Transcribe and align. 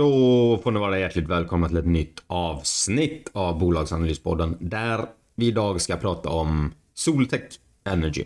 Då 0.00 0.58
får 0.62 0.70
ni 0.70 0.80
vara 0.80 0.98
hjärtligt 0.98 1.28
välkomna 1.28 1.68
till 1.68 1.76
ett 1.76 1.86
nytt 1.86 2.22
avsnitt 2.26 3.30
av 3.32 3.58
Bolagsanalyspodden 3.58 4.56
där 4.60 5.04
vi 5.34 5.46
idag 5.46 5.80
ska 5.80 5.96
prata 5.96 6.28
om 6.28 6.72
Soltech 6.94 7.42
Energy. 7.84 8.24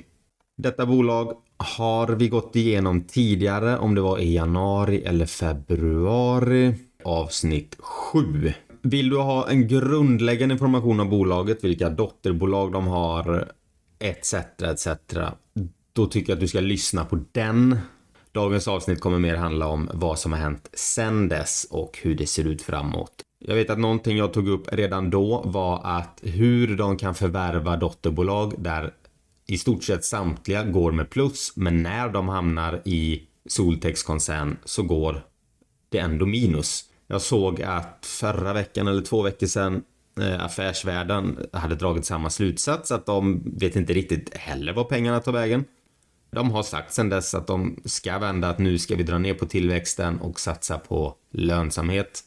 Detta 0.56 0.87
bolag 0.87 1.32
har 1.56 2.08
vi 2.08 2.29
gått 2.29 2.56
igenom 2.56 3.04
tidigare 3.04 3.79
om 3.79 3.95
det 3.95 4.00
var 4.00 4.18
i 4.18 4.34
januari 4.34 5.02
eller 5.02 5.26
februari 5.26 6.74
avsnitt 7.04 7.77
7. 7.79 8.52
Vill 8.82 9.11
du 9.11 9.18
ha 9.18 9.48
en 9.48 9.68
grundläggande 9.68 10.52
information 10.52 11.00
om 11.00 11.11
bolaget, 11.11 11.64
vilka 11.64 11.91
dotterbolag 11.91 12.72
de 12.72 12.86
har 12.86 13.52
etc. 13.98 14.34
etc. 14.62 14.88
Då 15.93 16.06
tycker 16.06 16.32
jag 16.32 16.36
att 16.36 16.41
du 16.41 16.48
ska 16.48 16.61
lyssna 16.61 17.04
på 17.04 17.25
den 17.32 17.79
Dagens 18.35 18.69
avsnitt 18.69 19.01
kommer 19.01 19.19
mer 19.19 19.37
handla 19.37 19.66
om 19.66 19.91
vad 19.95 20.19
som 20.19 20.32
har 20.32 20.39
hänt 20.39 20.69
sen 20.73 21.29
dess 21.29 21.66
och 21.71 21.98
hur 22.03 22.14
det 22.14 22.27
ser 22.27 22.46
ut 22.46 22.62
framåt. 22.62 23.12
Jag 23.38 23.55
vet 23.55 23.70
att 23.70 23.79
någonting 23.79 24.16
jag 24.16 24.33
tog 24.33 24.48
upp 24.48 24.69
redan 24.73 25.11
då 25.11 25.42
var 25.45 25.80
att 25.84 26.20
hur 26.23 26.77
de 26.77 26.97
kan 26.97 27.15
förvärva 27.15 27.77
dotterbolag 27.77 28.55
där 28.59 28.92
i 29.47 29.59
stort 29.59 29.84
sett 29.84 30.05
samtliga 30.05 30.65
går 30.65 30.92
med 30.92 31.11
plus, 31.11 31.52
men 31.56 31.83
när 31.83 32.09
de 32.09 32.28
hamnar 32.28 32.83
i 32.84 33.23
Soltex 33.47 34.02
koncern 34.02 34.56
så 34.64 34.83
går 34.83 35.27
det 35.89 35.98
ändå 35.98 36.27
minus. 36.27 36.84
Jag 37.06 37.23
såg 37.23 37.62
att 37.62 38.06
förra 38.20 38.53
veckan 38.53 38.89
eller 38.89 39.03
två 39.03 39.23
veckor 39.23 39.47
sedan 39.47 39.83
eh, 40.20 40.45
Affärsvärlden 40.45 41.39
hade 41.53 41.75
dragit 41.75 42.05
samma 42.05 42.30
slutsats 42.30 42.92
att 42.92 43.06
de 43.06 43.42
vet 43.56 43.77
inte 43.77 43.92
riktigt 43.92 44.37
heller 44.37 44.73
var 44.73 44.84
pengarna 44.84 45.20
tar 45.20 45.33
vägen. 45.33 45.64
De 46.34 46.51
har 46.51 46.62
sagt 46.62 46.93
sedan 46.93 47.09
dess 47.09 47.34
att 47.34 47.47
de 47.47 47.77
ska 47.84 48.19
vända 48.19 48.48
att 48.48 48.59
nu 48.59 48.79
ska 48.79 48.97
vi 48.97 49.02
dra 49.02 49.19
ner 49.19 49.34
på 49.34 49.47
tillväxten 49.47 50.20
och 50.20 50.41
satsa 50.41 50.79
på 50.79 51.15
lönsamhet. 51.30 52.25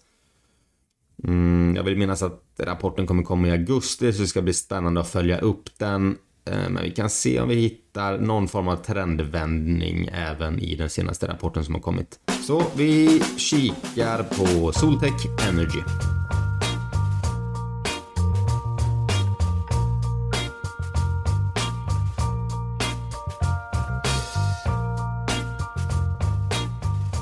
Mm, 1.23 1.75
jag 1.75 1.83
vill 1.83 1.97
minnas 1.97 2.23
att 2.23 2.43
rapporten 2.59 3.07
kommer 3.07 3.23
komma 3.23 3.47
i 3.47 3.51
augusti 3.51 4.13
så 4.13 4.21
det 4.21 4.27
ska 4.27 4.41
bli 4.41 4.53
spännande 4.53 5.01
att 5.01 5.09
följa 5.09 5.39
upp 5.39 5.69
den. 5.77 6.17
Eh, 6.45 6.69
men 6.69 6.83
vi 6.83 6.91
kan 6.91 7.09
se 7.09 7.39
om 7.39 7.49
vi 7.49 7.55
hittar 7.55 8.17
någon 8.17 8.47
form 8.47 8.67
av 8.67 8.75
trendvändning 8.75 10.09
även 10.13 10.59
i 10.59 10.75
den 10.75 10.89
senaste 10.89 11.27
rapporten 11.27 11.65
som 11.65 11.73
har 11.73 11.81
kommit. 11.81 12.19
Så 12.47 12.63
vi 12.75 13.21
kikar 13.37 14.23
på 14.23 14.71
Soltech 14.71 15.47
Energy. 15.49 15.79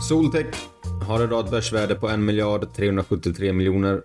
Soltech 0.09 0.55
har 1.07 1.23
idag 1.23 1.45
ett 1.45 1.51
börsvärde 1.51 1.95
på 1.95 2.09
1 2.09 2.19
miljard 2.19 2.73
373 2.75 3.53
miljoner. 3.53 4.01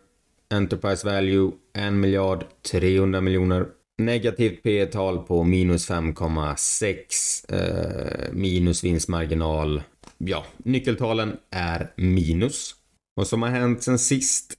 Enterprise 0.51 1.07
value 1.07 1.53
1 1.79 1.93
miljard 1.93 2.45
300 2.71 3.21
miljoner. 3.21 3.67
Negativt 3.99 4.63
P 4.63 4.87
tal 4.87 5.19
på 5.19 5.45
minus 5.45 5.91
5,6. 5.91 7.55
Eh, 7.55 8.33
minus 8.33 8.85
vinstmarginal. 8.85 9.83
Ja, 10.19 10.45
nyckeltalen 10.57 11.37
är 11.51 11.93
minus. 11.97 12.75
Vad 13.15 13.27
som 13.27 13.43
har 13.43 13.49
hänt 13.49 13.83
sen 13.83 13.99
sist 13.99 14.55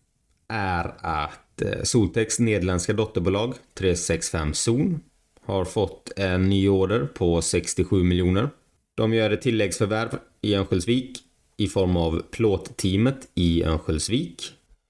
är 0.47 0.93
att 0.99 1.61
eh, 1.61 1.83
Soltechs 1.83 2.39
nederländska 2.39 2.93
dotterbolag 2.93 3.53
365 3.73 4.53
Zon 4.53 4.99
har 5.45 5.65
fått 5.65 6.11
en 6.15 6.49
ny 6.49 6.69
order 6.69 7.05
på 7.05 7.41
67 7.41 8.03
miljoner. 8.03 8.49
De 8.95 9.13
gör 9.13 9.31
ett 9.31 9.41
tilläggsförvärv 9.41 10.19
i 10.41 10.55
Örnsköldsvik 10.55 11.27
i 11.61 11.67
form 11.67 11.97
av 11.97 12.21
plåtteamet 12.31 13.27
i 13.35 13.63
Örnsköldsvik. 13.63 14.43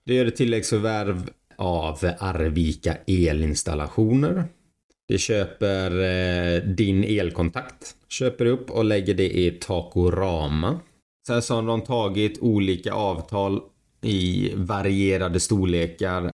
Det 0.06 0.14
gör 0.14 0.26
ett 0.26 0.36
tilläggsförvärv 0.36 1.30
av 1.56 1.98
Arvika 2.20 2.98
elinstallationer. 3.08 4.46
Det 5.08 5.18
köper 5.18 5.92
eh, 5.92 6.64
din 6.64 7.04
elkontakt. 7.04 7.96
Köper 8.10 8.46
upp 8.46 8.70
och 8.70 8.86
lägger 8.86 9.14
det 9.14 9.30
i 9.40 9.52
Takorama. 9.52 10.80
Sen 11.28 11.42
så 11.42 11.56
har 11.56 11.64
de 11.64 11.82
tagit 11.82 12.40
olika 12.40 12.94
avtal 12.94 13.62
i 14.02 14.52
varierade 14.56 15.40
storlekar. 15.40 16.32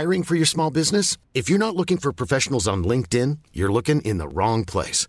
Hiring 0.00 0.24
for 0.24 0.36
your 0.36 0.46
small 0.46 0.72
business? 0.72 1.18
If 1.32 1.50
you're 1.50 1.58
not 1.58 1.74
looking 1.74 1.98
for 1.98 2.12
professionals 2.12 2.68
on 2.68 2.88
LinkedIn, 2.88 3.38
you're 3.52 3.72
looking 3.72 4.00
in 4.00 4.18
the 4.18 4.28
wrong 4.28 4.64
place. 4.64 5.08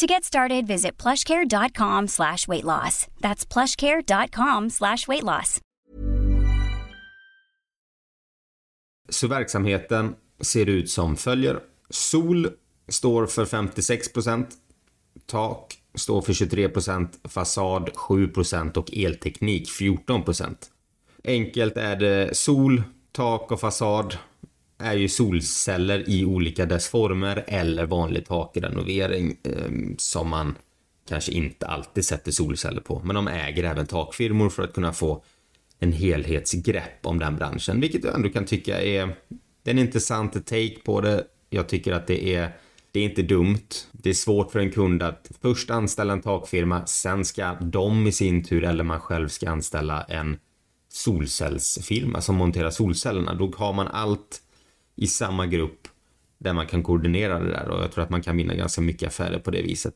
To 0.00 0.06
get 0.06 0.24
started, 0.24 0.66
visit 0.66 1.02
plushcare.com 1.02 2.08
slash 2.08 2.48
weight 2.48 2.64
loss. 2.64 3.06
That's 3.20 3.52
plushcare.com 3.52 4.70
slash 4.70 5.08
weight 5.08 5.22
loss. 5.22 5.60
Så 9.08 9.28
verksamheten 9.28 10.14
ser 10.40 10.68
ut 10.68 10.90
som 10.90 11.16
följer. 11.16 11.60
Sol 11.90 12.48
står 12.88 13.26
för 13.26 13.44
56%, 13.44 14.46
tak 15.26 15.78
står 15.94 16.22
för 16.22 16.32
23%, 16.32 17.08
fasad 17.28 17.88
7% 17.88 18.76
och 18.76 18.92
elteknik 18.92 19.68
14%. 19.70 20.56
Enkelt 21.24 21.76
är 21.76 21.96
det 21.96 22.36
sol, 22.36 22.82
tak 23.12 23.52
och 23.52 23.60
fasad 23.60 24.16
är 24.80 24.94
ju 24.94 25.08
solceller 25.08 26.10
i 26.10 26.24
olika 26.24 26.66
dess 26.66 26.88
former 26.88 27.44
eller 27.46 27.86
vanlig 27.86 28.26
takrenovering 28.26 29.36
eh, 29.42 29.96
som 29.98 30.28
man 30.28 30.54
kanske 31.08 31.32
inte 31.32 31.66
alltid 31.66 32.04
sätter 32.04 32.32
solceller 32.32 32.80
på. 32.80 33.02
Men 33.04 33.14
de 33.14 33.28
äger 33.28 33.64
även 33.64 33.86
takfirmor 33.86 34.48
för 34.48 34.62
att 34.62 34.72
kunna 34.72 34.92
få 34.92 35.22
en 35.78 35.92
helhetsgrepp 35.92 37.06
om 37.06 37.18
den 37.18 37.36
branschen, 37.36 37.80
vilket 37.80 38.04
jag 38.04 38.14
ändå 38.14 38.28
kan 38.28 38.44
tycka 38.44 38.82
är 38.82 39.16
en 39.64 39.78
intressant 39.78 40.46
take 40.46 40.80
på 40.84 41.00
det. 41.00 41.24
Jag 41.50 41.68
tycker 41.68 41.92
att 41.92 42.06
det 42.06 42.34
är 42.34 42.52
det 42.92 43.00
är 43.00 43.04
inte 43.04 43.22
dumt. 43.22 43.68
Det 43.92 44.10
är 44.10 44.14
svårt 44.14 44.52
för 44.52 44.58
en 44.58 44.72
kund 44.72 45.02
att 45.02 45.30
först 45.42 45.70
anställa 45.70 46.12
en 46.12 46.22
takfirma, 46.22 46.86
sen 46.86 47.24
ska 47.24 47.54
de 47.54 48.06
i 48.06 48.12
sin 48.12 48.44
tur 48.44 48.64
eller 48.64 48.84
man 48.84 49.00
själv 49.00 49.28
ska 49.28 49.50
anställa 49.50 50.02
en 50.02 50.38
solcellsfirma 50.88 52.20
som 52.20 52.36
monterar 52.36 52.70
solcellerna. 52.70 53.34
Då 53.34 53.52
har 53.56 53.72
man 53.72 53.88
allt 53.88 54.42
i 55.00 55.06
samma 55.06 55.46
grupp 55.46 55.88
där 56.38 56.52
man 56.52 56.66
kan 56.66 56.82
koordinera 56.82 57.38
det 57.38 57.50
där 57.50 57.68
och 57.68 57.82
jag 57.82 57.92
tror 57.92 58.04
att 58.04 58.10
man 58.10 58.22
kan 58.22 58.36
vinna 58.36 58.54
ganska 58.54 58.80
mycket 58.80 59.08
affärer 59.08 59.38
på 59.38 59.50
det 59.50 59.62
viset. 59.62 59.94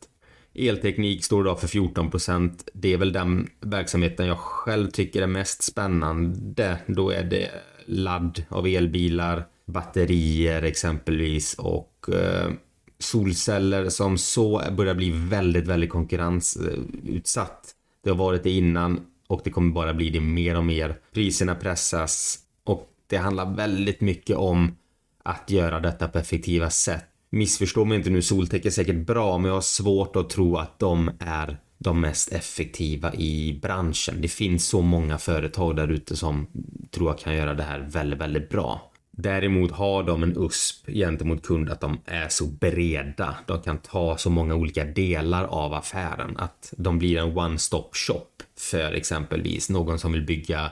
Elteknik 0.54 1.24
står 1.24 1.44
idag 1.44 1.60
för 1.60 1.68
14 1.68 2.10
procent. 2.10 2.68
Det 2.74 2.92
är 2.92 2.98
väl 2.98 3.12
den 3.12 3.48
verksamheten 3.60 4.26
jag 4.26 4.38
själv 4.38 4.90
tycker 4.90 5.22
är 5.22 5.26
mest 5.26 5.62
spännande. 5.62 6.78
Då 6.86 7.10
är 7.10 7.24
det 7.24 7.50
ladd 7.86 8.44
av 8.48 8.66
elbilar, 8.66 9.46
batterier 9.66 10.62
exempelvis 10.62 11.54
och 11.54 12.08
eh, 12.08 12.50
solceller 12.98 13.88
som 13.88 14.18
så 14.18 14.62
börjar 14.76 14.94
bli 14.94 15.10
väldigt, 15.10 15.66
väldigt 15.66 15.90
konkurrensutsatt. 15.90 17.74
Det 18.04 18.10
har 18.10 18.16
varit 18.16 18.42
det 18.42 18.50
innan 18.50 19.00
och 19.26 19.40
det 19.44 19.50
kommer 19.50 19.72
bara 19.72 19.94
bli 19.94 20.10
det 20.10 20.20
mer 20.20 20.56
och 20.56 20.64
mer. 20.64 20.98
Priserna 21.14 21.54
pressas 21.54 22.38
och 22.64 22.90
det 23.06 23.16
handlar 23.16 23.54
väldigt 23.56 24.00
mycket 24.00 24.36
om 24.36 24.76
att 25.24 25.50
göra 25.50 25.80
detta 25.80 26.08
på 26.08 26.18
effektiva 26.18 26.70
sätt. 26.70 27.04
Missförstå 27.30 27.84
mig 27.84 27.98
inte 27.98 28.10
nu, 28.10 28.22
Soltech 28.22 28.66
är 28.66 28.70
säkert 28.70 29.06
bra 29.06 29.38
men 29.38 29.48
jag 29.48 29.56
har 29.56 29.60
svårt 29.60 30.16
att 30.16 30.30
tro 30.30 30.56
att 30.56 30.78
de 30.78 31.10
är 31.20 31.58
de 31.78 32.00
mest 32.00 32.32
effektiva 32.32 33.14
i 33.14 33.58
branschen. 33.62 34.14
Det 34.20 34.28
finns 34.28 34.66
så 34.66 34.82
många 34.82 35.18
företag 35.18 35.76
där 35.76 35.88
ute 35.88 36.16
som 36.16 36.46
tror 36.90 37.10
jag 37.10 37.18
kan 37.18 37.34
göra 37.34 37.54
det 37.54 37.62
här 37.62 37.80
väldigt, 37.80 38.20
väldigt 38.20 38.48
bra. 38.48 38.90
Däremot 39.16 39.70
har 39.70 40.02
de 40.02 40.22
en 40.22 40.36
USP 40.36 40.86
gentemot 40.86 41.42
kund 41.42 41.70
att 41.70 41.80
de 41.80 41.98
är 42.04 42.28
så 42.28 42.46
breda. 42.46 43.36
De 43.46 43.62
kan 43.62 43.78
ta 43.78 44.16
så 44.16 44.30
många 44.30 44.54
olika 44.54 44.84
delar 44.84 45.44
av 45.44 45.74
affären 45.74 46.36
att 46.36 46.74
de 46.76 46.98
blir 46.98 47.18
en 47.18 47.38
one-stop 47.38 47.88
shop 47.92 48.26
för 48.58 48.92
exempelvis 48.92 49.70
någon 49.70 49.98
som 49.98 50.12
vill 50.12 50.26
bygga 50.26 50.70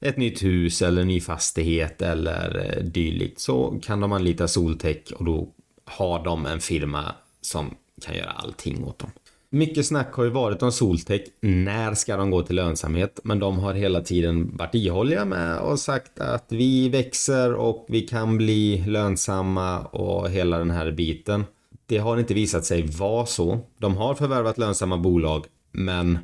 ett 0.00 0.16
nytt 0.16 0.42
hus 0.42 0.82
eller 0.82 1.04
ny 1.04 1.20
fastighet 1.20 2.02
eller 2.02 2.76
eh, 2.76 2.84
dylikt 2.84 3.40
så 3.40 3.80
kan 3.82 4.00
de 4.00 4.12
anlita 4.12 4.48
Soltech 4.48 5.12
och 5.14 5.24
då 5.24 5.48
har 5.84 6.24
de 6.24 6.46
en 6.46 6.60
firma 6.60 7.14
som 7.40 7.74
kan 8.02 8.16
göra 8.16 8.30
allting 8.30 8.84
åt 8.84 8.98
dem. 8.98 9.10
Mycket 9.50 9.86
snack 9.86 10.12
har 10.12 10.24
ju 10.24 10.30
varit 10.30 10.62
om 10.62 10.72
Soltech. 10.72 11.20
När 11.40 11.94
ska 11.94 12.16
de 12.16 12.30
gå 12.30 12.42
till 12.42 12.56
lönsamhet? 12.56 13.20
Men 13.24 13.38
de 13.38 13.58
har 13.58 13.74
hela 13.74 14.00
tiden 14.00 14.56
varit 14.56 14.74
ihålliga 14.74 15.24
med 15.24 15.58
och 15.58 15.80
sagt 15.80 16.20
att 16.20 16.44
vi 16.48 16.88
växer 16.88 17.54
och 17.54 17.86
vi 17.88 18.00
kan 18.00 18.36
bli 18.36 18.84
lönsamma 18.86 19.80
och 19.80 20.30
hela 20.30 20.58
den 20.58 20.70
här 20.70 20.92
biten. 20.92 21.44
Det 21.86 21.98
har 21.98 22.18
inte 22.18 22.34
visat 22.34 22.64
sig 22.64 22.86
vara 22.86 23.26
så. 23.26 23.58
De 23.78 23.96
har 23.96 24.14
förvärvat 24.14 24.58
lönsamma 24.58 24.98
bolag, 24.98 25.46
men 25.72 26.18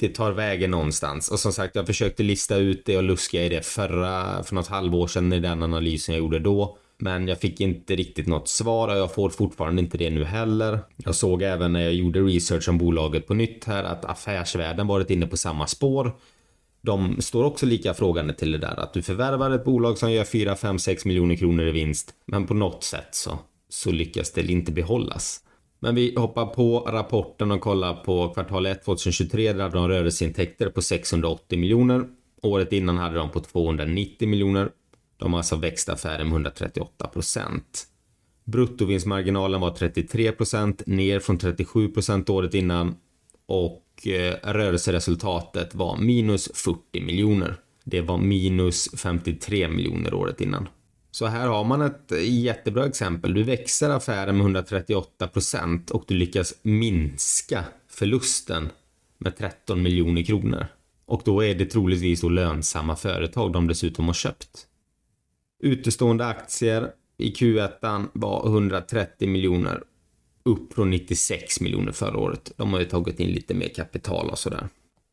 det 0.00 0.08
tar 0.08 0.32
vägen 0.32 0.70
någonstans. 0.70 1.28
Och 1.30 1.40
som 1.40 1.52
sagt, 1.52 1.76
jag 1.76 1.86
försökte 1.86 2.22
lista 2.22 2.56
ut 2.56 2.86
det 2.86 2.96
och 2.96 3.02
luska 3.02 3.44
i 3.44 3.48
det 3.48 3.66
förra, 3.66 4.42
för 4.42 4.54
något 4.54 4.66
halvår 4.66 5.06
sedan 5.06 5.32
i 5.32 5.40
den 5.40 5.62
analysen 5.62 6.14
jag 6.14 6.22
gjorde 6.22 6.38
då. 6.38 6.78
Men 6.98 7.28
jag 7.28 7.40
fick 7.40 7.60
inte 7.60 7.96
riktigt 7.96 8.26
något 8.26 8.48
svar 8.48 8.88
och 8.88 8.96
jag 8.96 9.14
får 9.14 9.30
fortfarande 9.30 9.82
inte 9.82 9.98
det 9.98 10.10
nu 10.10 10.24
heller. 10.24 10.78
Jag 10.96 11.14
såg 11.14 11.42
även 11.42 11.72
när 11.72 11.80
jag 11.80 11.94
gjorde 11.94 12.20
research 12.20 12.68
om 12.68 12.78
bolaget 12.78 13.26
på 13.26 13.34
nytt 13.34 13.64
här 13.64 13.84
att 13.84 14.04
affärsvärlden 14.04 14.86
varit 14.86 15.10
inne 15.10 15.26
på 15.26 15.36
samma 15.36 15.66
spår. 15.66 16.12
De 16.82 17.20
står 17.20 17.44
också 17.44 17.66
lika 17.66 17.94
frågande 17.94 18.34
till 18.34 18.52
det 18.52 18.58
där 18.58 18.80
att 18.80 18.92
du 18.92 19.02
förvärvar 19.02 19.50
ett 19.50 19.64
bolag 19.64 19.98
som 19.98 20.12
gör 20.12 20.24
4, 20.24 20.56
5, 20.56 20.78
6 20.78 21.04
miljoner 21.04 21.36
kronor 21.36 21.66
i 21.66 21.72
vinst. 21.72 22.14
Men 22.26 22.46
på 22.46 22.54
något 22.54 22.84
sätt 22.84 23.08
så, 23.14 23.38
så 23.68 23.90
lyckas 23.90 24.32
det 24.32 24.42
inte 24.42 24.72
behållas. 24.72 25.40
Men 25.80 25.94
vi 25.94 26.14
hoppar 26.16 26.46
på 26.46 26.78
rapporten 26.78 27.50
och 27.50 27.60
kollar 27.60 27.94
på 27.94 28.28
kvartal 28.28 28.66
1 28.66 28.84
2023 28.84 29.52
där 29.52 29.70
de 29.70 29.88
rörelseintäkter 29.88 30.70
på 30.70 30.82
680 30.82 31.58
miljoner. 31.58 32.04
Året 32.42 32.72
innan 32.72 32.98
hade 32.98 33.16
de 33.16 33.30
på 33.30 33.40
290 33.40 34.28
miljoner. 34.28 34.70
De 35.16 35.32
har 35.32 35.40
alltså 35.40 35.56
växt 35.56 35.88
affären 35.88 36.26
med 36.26 36.32
138 36.32 37.06
procent. 37.06 37.86
Bruttovinstmarginalen 38.44 39.60
var 39.60 39.70
33 39.70 40.32
procent, 40.32 40.82
ner 40.86 41.20
från 41.20 41.38
37 41.38 41.88
procent 41.88 42.30
året 42.30 42.54
innan 42.54 42.96
och 43.46 44.06
eh, 44.06 44.34
rörelseresultatet 44.42 45.74
var 45.74 45.96
minus 45.96 46.50
40 46.54 47.00
miljoner. 47.00 47.56
Det 47.84 48.00
var 48.00 48.18
minus 48.18 48.90
53 48.96 49.68
miljoner 49.68 50.14
året 50.14 50.40
innan. 50.40 50.68
Så 51.10 51.26
här 51.26 51.48
har 51.48 51.64
man 51.64 51.82
ett 51.82 52.12
jättebra 52.22 52.86
exempel. 52.86 53.34
Du 53.34 53.42
växer 53.42 53.90
affären 53.90 54.36
med 54.36 54.44
138 54.44 55.28
procent 55.28 55.90
och 55.90 56.04
du 56.06 56.14
lyckas 56.14 56.54
minska 56.62 57.64
förlusten 57.88 58.68
med 59.18 59.36
13 59.36 59.82
miljoner 59.82 60.22
kronor. 60.22 60.66
Och 61.06 61.22
då 61.24 61.44
är 61.44 61.54
det 61.54 61.66
troligtvis 61.66 62.20
då 62.20 62.28
lönsamma 62.28 62.96
företag 62.96 63.52
de 63.52 63.66
dessutom 63.66 64.06
har 64.06 64.14
köpt. 64.14 64.66
Utestående 65.62 66.26
aktier 66.26 66.90
i 67.18 67.32
Q1 67.32 68.08
var 68.12 68.46
130 68.46 69.28
miljoner 69.28 69.82
upp 70.42 70.72
från 70.72 70.90
96 70.90 71.60
miljoner 71.60 71.92
förra 71.92 72.18
året. 72.18 72.52
De 72.56 72.72
har 72.72 72.80
ju 72.80 72.86
tagit 72.86 73.20
in 73.20 73.28
lite 73.28 73.54
mer 73.54 73.68
kapital 73.68 74.30
och 74.30 74.38
sådär. 74.38 74.68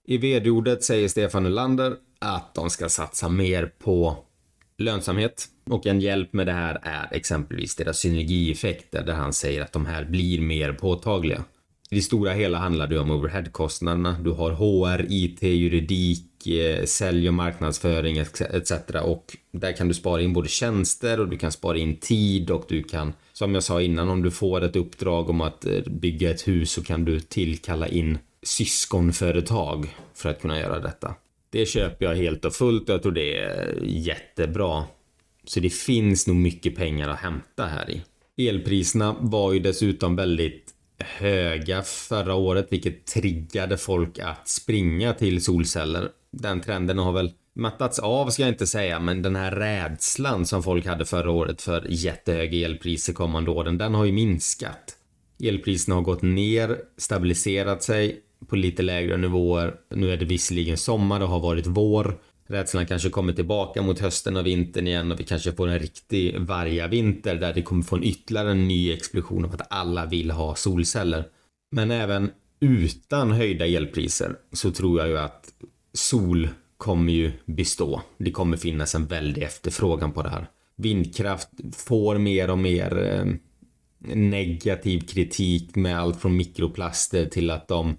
I 0.05 0.17
vd-ordet 0.17 0.83
säger 0.83 1.07
Stefan 1.07 1.45
Ulander 1.45 1.95
att 2.19 2.55
de 2.55 2.69
ska 2.69 2.89
satsa 2.89 3.29
mer 3.29 3.65
på 3.79 4.26
lönsamhet 4.77 5.47
och 5.69 5.88
en 5.88 6.01
hjälp 6.01 6.33
med 6.33 6.47
det 6.47 6.53
här 6.53 6.79
är 6.83 7.07
exempelvis 7.12 7.75
deras 7.75 8.00
synergieffekter 8.00 9.03
där 9.06 9.13
han 9.13 9.33
säger 9.33 9.62
att 9.62 9.74
de 9.74 9.85
här 9.85 10.06
blir 10.06 10.41
mer 10.41 10.74
påtagliga. 10.74 11.44
I 11.89 11.95
det 11.95 12.01
stora 12.01 12.31
hela 12.31 12.57
handlar 12.57 12.88
det 12.88 13.00
om 13.00 13.12
overheadkostnaderna. 13.12 14.19
Du 14.24 14.31
har 14.31 14.51
HR, 14.51 15.06
IT, 15.09 15.44
juridik, 15.44 16.47
eh, 16.47 16.85
sälj 16.85 17.27
och 17.27 17.33
marknadsföring 17.33 18.18
etc. 18.18 18.71
Och 19.03 19.38
där 19.51 19.71
kan 19.71 19.88
du 19.88 19.94
spara 19.94 20.21
in 20.21 20.33
både 20.33 20.50
tjänster 20.50 21.19
och 21.19 21.27
du 21.27 21.38
kan 21.38 21.51
spara 21.51 21.77
in 21.77 21.95
tid 21.95 22.51
och 22.51 22.65
du 22.68 22.83
kan, 22.83 23.13
som 23.33 23.53
jag 23.53 23.63
sa 23.63 23.81
innan, 23.81 24.09
om 24.09 24.24
du 24.24 24.31
får 24.31 24.63
ett 24.63 24.75
uppdrag 24.75 25.29
om 25.29 25.41
att 25.41 25.65
eh, 25.65 25.81
bygga 25.85 26.31
ett 26.31 26.47
hus 26.47 26.71
så 26.71 26.83
kan 26.83 27.06
du 27.06 27.19
tillkalla 27.19 27.88
in 27.88 28.18
syskonföretag 28.44 29.95
för 30.13 30.29
att 30.29 30.41
kunna 30.41 30.59
göra 30.59 30.79
detta. 30.79 31.15
Det 31.49 31.65
köper 31.65 32.05
jag 32.05 32.15
helt 32.15 32.45
och 32.45 32.53
fullt 32.53 32.89
och 32.89 32.95
jag 32.95 33.01
tror 33.01 33.11
det 33.11 33.38
är 33.38 33.79
jättebra. 33.83 34.83
Så 35.44 35.59
det 35.59 35.69
finns 35.69 36.27
nog 36.27 36.35
mycket 36.35 36.75
pengar 36.75 37.09
att 37.09 37.19
hämta 37.19 37.65
här 37.65 37.89
i. 37.89 38.01
Elpriserna 38.47 39.15
var 39.19 39.53
ju 39.53 39.59
dessutom 39.59 40.15
väldigt 40.15 40.73
höga 40.99 41.81
förra 41.83 42.35
året, 42.35 42.67
vilket 42.69 43.05
triggade 43.05 43.77
folk 43.77 44.19
att 44.19 44.47
springa 44.47 45.13
till 45.13 45.44
solceller. 45.44 46.09
Den 46.31 46.61
trenden 46.61 46.97
har 46.97 47.11
väl 47.11 47.31
mattats 47.55 48.00
av 48.00 48.29
ska 48.29 48.41
jag 48.43 48.51
inte 48.51 48.67
säga, 48.67 49.00
men 49.00 49.21
den 49.21 49.35
här 49.35 49.51
rädslan 49.51 50.45
som 50.45 50.63
folk 50.63 50.85
hade 50.85 51.05
förra 51.05 51.31
året 51.31 51.61
för 51.61 51.85
jättehöga 51.89 52.65
elpriser 52.65 53.13
kommande 53.13 53.51
åren, 53.51 53.77
den 53.77 53.93
har 53.93 54.05
ju 54.05 54.11
minskat. 54.11 54.95
Elpriserna 55.43 55.95
har 55.95 56.01
gått 56.01 56.21
ner, 56.21 56.77
stabiliserat 56.97 57.83
sig 57.83 58.21
på 58.47 58.55
lite 58.55 58.83
lägre 58.83 59.17
nivåer. 59.17 59.75
Nu 59.89 60.11
är 60.11 60.17
det 60.17 60.25
visserligen 60.25 60.77
sommar 60.77 61.21
och 61.21 61.27
har 61.27 61.39
varit 61.39 61.67
vår. 61.67 62.17
Rädslan 62.47 62.85
kanske 62.85 63.09
kommer 63.09 63.33
tillbaka 63.33 63.81
mot 63.81 63.99
hösten 63.99 64.38
och 64.38 64.45
vintern 64.45 64.88
igen 64.88 65.11
och 65.11 65.19
vi 65.19 65.23
kanske 65.23 65.51
får 65.51 65.67
en 65.67 65.79
riktig 65.79 66.39
vargavinter 66.39 67.35
där 67.35 67.53
det 67.53 67.61
kommer 67.61 67.83
få 67.83 67.95
en 67.95 68.03
ytterligare 68.03 68.51
en 68.51 68.67
ny 68.67 68.91
explosion 68.94 69.45
av 69.45 69.53
att 69.53 69.67
alla 69.69 70.05
vill 70.05 70.31
ha 70.31 70.55
solceller. 70.55 71.25
Men 71.71 71.91
även 71.91 72.31
utan 72.60 73.31
höjda 73.31 73.67
elpriser 73.67 74.36
så 74.53 74.72
tror 74.72 75.00
jag 75.00 75.10
ju 75.10 75.17
att 75.17 75.53
sol 75.93 76.50
kommer 76.77 77.13
ju 77.13 77.31
bestå. 77.45 78.01
Det 78.17 78.31
kommer 78.31 78.57
finnas 78.57 78.95
en 78.95 79.05
väldig 79.05 79.43
efterfrågan 79.43 80.12
på 80.12 80.22
det 80.22 80.29
här. 80.29 80.50
Vindkraft 80.75 81.50
får 81.74 82.17
mer 82.17 82.50
och 82.50 82.57
mer 82.57 82.98
eh, 83.03 83.25
negativ 84.15 85.00
kritik 85.00 85.75
med 85.75 86.00
allt 86.00 86.22
från 86.22 86.38
mikroplaster 86.38 87.25
till 87.25 87.50
att 87.50 87.67
de 87.67 87.98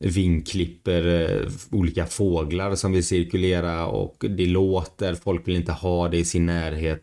vingklipper 0.00 1.06
eh, 1.06 1.52
olika 1.70 2.06
fåglar 2.06 2.74
som 2.74 2.92
vill 2.92 3.04
cirkulera 3.04 3.86
och 3.86 4.24
det 4.28 4.46
låter, 4.46 5.14
folk 5.14 5.48
vill 5.48 5.56
inte 5.56 5.72
ha 5.72 6.08
det 6.08 6.18
i 6.18 6.24
sin 6.24 6.46
närhet. 6.46 7.02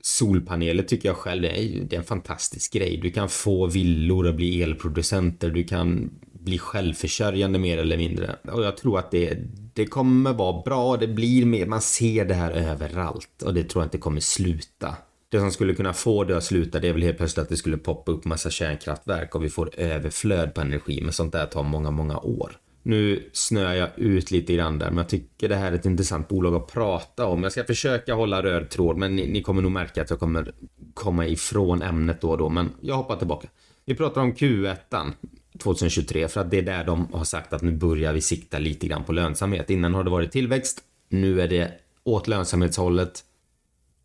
Solpaneler 0.00 0.82
tycker 0.82 1.08
jag 1.08 1.16
själv 1.16 1.44
är, 1.44 1.84
det 1.84 1.96
är 1.96 2.00
en 2.00 2.04
fantastisk 2.04 2.72
grej. 2.72 2.96
Du 3.02 3.10
kan 3.10 3.28
få 3.28 3.66
villor 3.66 4.28
att 4.28 4.34
bli 4.34 4.62
elproducenter, 4.62 5.50
du 5.50 5.64
kan 5.64 6.10
bli 6.32 6.58
självförsörjande 6.58 7.58
mer 7.58 7.78
eller 7.78 7.96
mindre. 7.96 8.36
Och 8.42 8.64
jag 8.64 8.76
tror 8.76 8.98
att 8.98 9.10
det, 9.10 9.38
det 9.74 9.86
kommer 9.86 10.32
vara 10.32 10.62
bra, 10.62 10.96
det 10.96 11.08
blir 11.08 11.44
mer, 11.46 11.66
man 11.66 11.80
ser 11.80 12.24
det 12.24 12.34
här 12.34 12.50
överallt 12.50 13.42
och 13.42 13.54
det 13.54 13.64
tror 13.64 13.82
jag 13.82 13.86
inte 13.86 13.98
kommer 13.98 14.20
sluta. 14.20 14.96
Det 15.30 15.40
som 15.40 15.50
skulle 15.50 15.74
kunna 15.74 15.92
få 15.92 16.24
det 16.24 16.36
att 16.36 16.44
sluta 16.44 16.80
det 16.80 16.88
är 16.88 16.92
väl 16.92 17.02
helt 17.02 17.16
plötsligt 17.16 17.42
att 17.42 17.48
det 17.48 17.56
skulle 17.56 17.76
poppa 17.76 18.12
upp 18.12 18.24
massa 18.24 18.50
kärnkraftverk 18.50 19.34
och 19.34 19.44
vi 19.44 19.48
får 19.48 19.70
överflöd 19.76 20.54
på 20.54 20.60
energi. 20.60 21.00
Men 21.02 21.12
sånt 21.12 21.32
där 21.32 21.46
tar 21.46 21.62
många, 21.62 21.90
många 21.90 22.18
år. 22.18 22.52
Nu 22.82 23.28
snöar 23.32 23.74
jag 23.74 23.88
ut 23.96 24.30
lite 24.30 24.54
grann 24.54 24.78
där, 24.78 24.86
men 24.86 24.98
jag 24.98 25.08
tycker 25.08 25.48
det 25.48 25.56
här 25.56 25.72
är 25.72 25.76
ett 25.76 25.86
intressant 25.86 26.28
bolag 26.28 26.54
att 26.54 26.72
prata 26.72 27.26
om. 27.26 27.42
Jag 27.42 27.52
ska 27.52 27.64
försöka 27.64 28.14
hålla 28.14 28.42
röd 28.42 28.70
tråd, 28.70 28.96
men 28.96 29.16
ni, 29.16 29.26
ni, 29.26 29.42
kommer 29.42 29.62
nog 29.62 29.72
märka 29.72 30.02
att 30.02 30.10
jag 30.10 30.18
kommer 30.18 30.52
komma 30.94 31.26
ifrån 31.26 31.82
ämnet 31.82 32.20
då 32.20 32.30
och 32.30 32.38
då, 32.38 32.48
men 32.48 32.70
jag 32.80 32.94
hoppar 32.94 33.16
tillbaka. 33.16 33.48
Vi 33.84 33.94
pratar 33.94 34.20
om 34.20 34.34
Q1 34.34 35.12
2023 35.58 36.28
för 36.28 36.40
att 36.40 36.50
det 36.50 36.58
är 36.58 36.62
där 36.62 36.84
de 36.84 37.12
har 37.12 37.24
sagt 37.24 37.52
att 37.52 37.62
nu 37.62 37.72
börjar 37.72 38.12
vi 38.12 38.20
sikta 38.20 38.58
lite 38.58 38.86
grann 38.86 39.04
på 39.04 39.12
lönsamhet. 39.12 39.70
Innan 39.70 39.94
har 39.94 40.04
det 40.04 40.10
varit 40.10 40.32
tillväxt, 40.32 40.80
nu 41.08 41.40
är 41.40 41.48
det 41.48 41.72
åt 42.04 42.28
lönsamhetshållet 42.28 43.24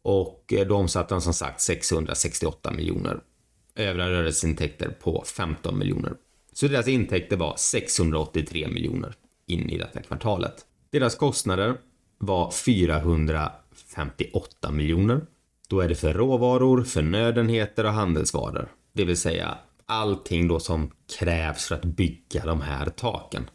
och 0.04 0.54
eh, 0.54 0.68
då 0.68 0.76
omsatte 0.76 1.14
de 1.14 1.22
som 1.22 1.34
sagt 1.34 1.62
668 1.62 2.72
miljoner. 2.72 3.20
Övriga 3.76 4.10
rörelseintäkter 4.10 4.90
på 4.90 5.24
15 5.26 5.78
miljoner. 5.78 6.14
Så 6.54 6.68
deras 6.68 6.88
intäkter 6.88 7.38
var 7.38 7.56
683 7.58 8.68
miljoner 8.68 9.16
in 9.48 9.70
i 9.70 9.78
detta 9.78 10.02
kvartalet. 10.02 10.66
Deras 10.92 11.16
kostnader 11.16 11.78
var 12.18 12.52
458 12.52 14.72
miljoner. 14.72 15.22
Då 15.68 15.80
är 15.80 15.90
det 15.90 15.96
för 15.96 16.14
råvaror, 16.14 16.84
förnödenheter 16.84 17.86
och 17.86 17.94
handelsvaror. 17.94 18.72
Det 18.94 19.06
vill 19.06 19.18
säga 19.18 19.58
allting 19.86 20.48
då 20.48 20.60
som 20.60 20.92
krävs 21.20 21.68
för 21.68 21.76
att 21.76 21.86
bygga 21.86 22.46
de 22.46 22.62
här 22.62 22.86
taken. 22.86 23.50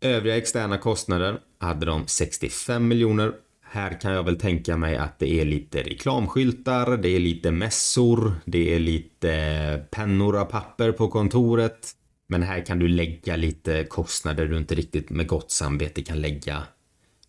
Övriga 0.00 0.36
externa 0.36 0.78
kostnader 0.78 1.40
hade 1.58 1.86
de 1.86 2.06
65 2.06 2.88
miljoner. 2.88 3.32
Här 3.72 4.00
kan 4.00 4.12
jag 4.12 4.22
väl 4.22 4.38
tänka 4.38 4.76
mig 4.76 4.96
att 4.96 5.18
det 5.18 5.40
är 5.40 5.44
lite 5.44 5.82
reklamskyltar, 5.82 6.96
det 6.96 7.08
är 7.08 7.20
lite 7.20 7.50
mässor, 7.50 8.32
det 8.44 8.74
är 8.74 8.78
lite 8.78 9.84
pennor 9.90 10.40
och 10.40 10.48
papper 10.48 10.92
på 10.92 11.08
kontoret. 11.08 11.90
Men 12.26 12.42
här 12.42 12.66
kan 12.66 12.78
du 12.78 12.88
lägga 12.88 13.36
lite 13.36 13.84
kostnader 13.84 14.46
du 14.46 14.56
inte 14.56 14.74
riktigt 14.74 15.10
med 15.10 15.26
gott 15.26 15.50
samvete 15.50 16.02
kan 16.02 16.20
lägga 16.20 16.62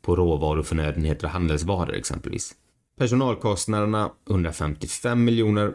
på 0.02 0.16
råvaror, 0.16 0.64
förnödenheter 0.64 1.26
och 1.26 1.32
handelsvaror 1.32 1.96
exempelvis. 1.96 2.56
Personalkostnaderna 2.98 4.12
155 4.30 5.24
miljoner. 5.24 5.74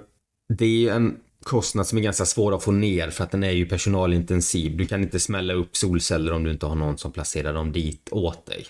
Det 0.59 0.89
är 0.89 0.95
en 0.95 1.17
kostnad 1.43 1.87
som 1.87 1.99
är 1.99 2.03
ganska 2.03 2.25
svår 2.25 2.55
att 2.55 2.63
få 2.63 2.73
ner 2.73 3.11
för 3.11 3.25
att 3.25 3.31
den 3.31 3.45
är 3.45 3.51
ju 3.51 3.67
personalintensiv. 3.67 4.77
Du 4.77 4.87
kan 4.87 5.03
inte 5.03 5.21
smälla 5.21 5.55
upp 5.55 5.77
solceller 5.77 6.33
om 6.33 6.45
du 6.45 6.51
inte 6.51 6.67
har 6.67 6.75
någon 6.75 6.99
som 6.99 7.13
placerar 7.13 7.55
dem 7.55 7.73
dit 7.73 8.09
åt 8.11 8.47
dig. 8.47 8.67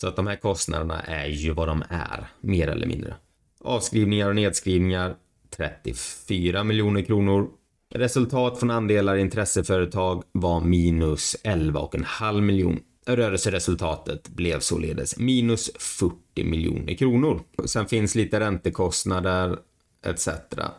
Så 0.00 0.08
att 0.08 0.16
de 0.16 0.26
här 0.26 0.36
kostnaderna 0.36 1.00
är 1.00 1.26
ju 1.26 1.52
vad 1.52 1.68
de 1.68 1.82
är, 1.88 2.28
mer 2.40 2.68
eller 2.68 2.86
mindre. 2.86 3.14
Avskrivningar 3.60 4.28
och 4.28 4.34
nedskrivningar 4.34 5.16
34 5.56 6.64
miljoner 6.64 7.02
kronor. 7.02 7.48
Resultat 7.94 8.58
från 8.58 8.70
andelar 8.70 9.16
i 9.16 9.20
intresseföretag 9.20 10.22
var 10.32 10.60
minus 10.60 11.36
11,5 11.44 12.40
miljoner. 12.40 12.80
Rörelseresultatet 13.06 14.28
blev 14.28 14.60
således 14.60 15.18
minus 15.18 15.70
40 15.78 16.44
miljoner 16.44 16.94
kronor. 16.94 17.40
Sen 17.64 17.86
finns 17.86 18.14
lite 18.14 18.40
räntekostnader 18.40 19.58
etc. 20.06 20.28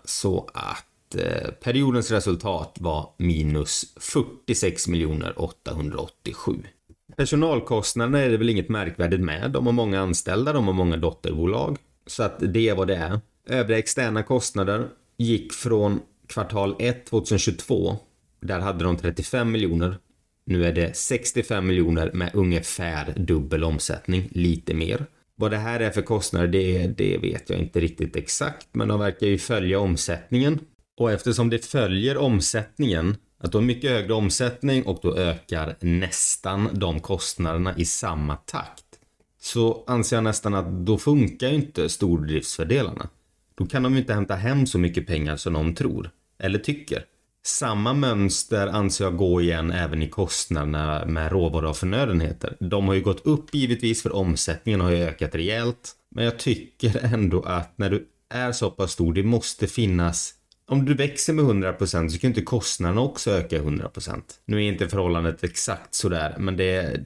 Så 0.03 0.49
att 0.53 1.15
eh, 1.15 1.51
periodens 1.51 2.11
resultat 2.11 2.77
var 2.79 3.13
minus 3.17 3.93
46 3.97 4.88
miljoner 4.88 5.41
887. 5.41 6.53
Personalkostnaderna 7.19 8.19
är 8.19 8.29
det 8.29 8.38
väl 8.38 8.49
inget 8.49 8.69
märkvärdigt 8.69 9.21
med. 9.21 9.51
De 9.51 9.65
har 9.65 9.73
många 9.73 9.99
anställda, 9.99 10.53
de 10.53 10.65
har 10.65 10.73
många 10.73 10.97
dotterbolag. 10.97 11.77
Så 12.07 12.23
att 12.23 12.39
det 12.39 12.69
är 12.69 12.75
vad 12.75 12.88
det 12.88 12.95
är. 12.95 13.19
Övriga 13.47 13.79
externa 13.79 14.23
kostnader 14.23 14.88
gick 15.17 15.53
från 15.53 15.99
kvartal 16.27 16.75
1 16.79 17.05
2022. 17.05 17.97
Där 18.41 18.59
hade 18.59 18.83
de 18.83 18.97
35 18.97 19.51
miljoner. 19.51 19.97
Nu 20.45 20.65
är 20.65 20.73
det 20.73 20.95
65 20.95 21.67
miljoner 21.67 22.11
med 22.13 22.31
ungefär 22.33 23.13
dubbel 23.15 23.63
omsättning, 23.63 24.29
lite 24.31 24.73
mer. 24.73 25.05
Vad 25.35 25.51
det 25.51 25.57
här 25.57 25.79
är 25.79 25.89
för 25.89 26.01
kostnader, 26.01 26.47
det, 26.47 26.88
det 26.88 27.17
vet 27.17 27.49
jag 27.49 27.59
inte 27.59 27.79
riktigt 27.79 28.15
exakt, 28.15 28.67
men 28.71 28.88
de 28.88 28.99
verkar 28.99 29.27
ju 29.27 29.38
följa 29.38 29.79
omsättningen. 29.79 30.59
Och 30.97 31.11
eftersom 31.11 31.49
det 31.49 31.65
följer 31.65 32.17
omsättningen, 32.17 33.15
att 33.39 33.51
du 33.51 33.58
har 33.58 33.65
mycket 33.65 33.91
högre 33.91 34.13
omsättning 34.13 34.84
och 34.84 35.00
då 35.01 35.15
ökar 35.17 35.75
nästan 35.79 36.69
de 36.74 37.00
kostnaderna 37.00 37.77
i 37.77 37.86
samma 37.86 38.36
takt. 38.36 38.86
Så 39.41 39.84
anser 39.88 40.17
jag 40.17 40.24
nästan 40.24 40.53
att 40.53 40.72
då 40.86 40.98
funkar 40.98 41.48
ju 41.48 41.55
inte 41.55 41.89
stordriftsfördelarna. 41.89 43.10
Då 43.55 43.65
kan 43.65 43.84
de 43.84 43.93
ju 43.93 44.00
inte 44.00 44.13
hämta 44.13 44.36
hem 44.36 44.67
så 44.67 44.77
mycket 44.79 45.08
pengar 45.08 45.36
som 45.36 45.53
de 45.53 45.75
tror, 45.75 46.12
eller 46.39 46.60
tycker. 46.60 47.05
Samma 47.46 47.93
mönster 47.93 48.67
anser 48.67 49.03
jag 49.03 49.17
gå 49.17 49.41
igen 49.41 49.72
även 49.72 50.01
i 50.01 50.10
kostnaderna 50.10 51.05
med 51.05 51.31
råvaror 51.31 51.69
och 51.69 51.77
förnödenheter. 51.77 52.58
De 52.60 52.88
har 52.88 52.93
ju 52.93 53.01
gått 53.01 53.25
upp 53.25 53.55
givetvis 53.55 54.01
för 54.01 54.15
omsättningen 54.15 54.81
har 54.81 54.91
ju 54.91 55.03
ökat 55.03 55.36
rejält. 55.36 55.91
Men 56.12 56.25
jag 56.25 56.39
tycker 56.39 57.13
ändå 57.13 57.41
att 57.41 57.77
när 57.77 57.89
du 57.89 58.08
är 58.29 58.51
så 58.51 58.72
pass 58.72 58.91
stor, 58.91 59.13
det 59.13 59.24
måste 59.24 59.67
finnas 59.67 60.34
om 60.69 60.85
du 60.85 60.93
växer 60.93 61.33
med 61.33 61.45
100% 61.45 62.09
så 62.09 62.19
kan 62.19 62.27
inte 62.27 62.41
kostnaderna 62.41 63.01
också 63.01 63.31
öka 63.31 63.61
100%. 63.61 64.21
Nu 64.45 64.57
är 64.57 64.61
inte 64.61 64.89
förhållandet 64.89 65.43
exakt 65.43 65.93
sådär, 65.93 66.35
men 66.39 66.57
det 66.57 66.71
är... 66.71 67.05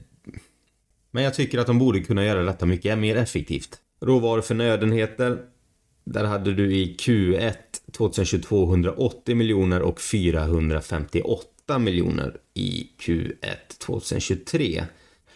Men 1.10 1.24
jag 1.24 1.34
tycker 1.34 1.58
att 1.58 1.66
de 1.66 1.78
borde 1.78 2.00
kunna 2.00 2.24
göra 2.24 2.42
detta 2.42 2.66
mycket 2.66 2.98
mer 2.98 3.16
effektivt. 3.16 3.78
Råvaror 4.00 4.42
förnödenheter. 4.42 5.38
Där 6.04 6.24
hade 6.24 6.54
du 6.54 6.76
i 6.76 6.96
Q1 7.00 7.52
2022 7.92 8.64
180 8.64 9.36
miljoner 9.36 9.82
och 9.82 10.00
458 10.00 11.78
miljoner 11.78 12.36
i 12.54 12.88
Q1 13.00 13.78
2023. 13.78 14.84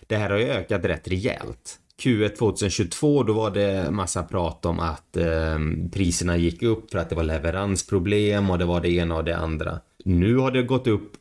Det 0.06 0.16
här 0.16 0.30
har 0.30 0.38
ju 0.38 0.48
ökat 0.48 0.84
rätt 0.84 1.08
rejält. 1.08 1.78
Q1 2.02 2.36
2022 2.36 3.22
då 3.22 3.32
var 3.32 3.50
det 3.50 3.90
massa 3.90 4.22
prat 4.22 4.64
om 4.64 4.80
att 4.80 5.16
eh, 5.16 5.58
priserna 5.92 6.36
gick 6.36 6.62
upp 6.62 6.90
för 6.90 6.98
att 6.98 7.08
det 7.08 7.16
var 7.16 7.22
leveransproblem 7.22 8.50
och 8.50 8.58
det 8.58 8.64
var 8.64 8.80
det 8.80 8.90
ena 8.90 9.16
och 9.16 9.24
det 9.24 9.36
andra. 9.36 9.80
Nu 10.04 10.36
har 10.36 10.50
det 10.50 10.62
gått 10.62 10.86
upp 10.86 11.12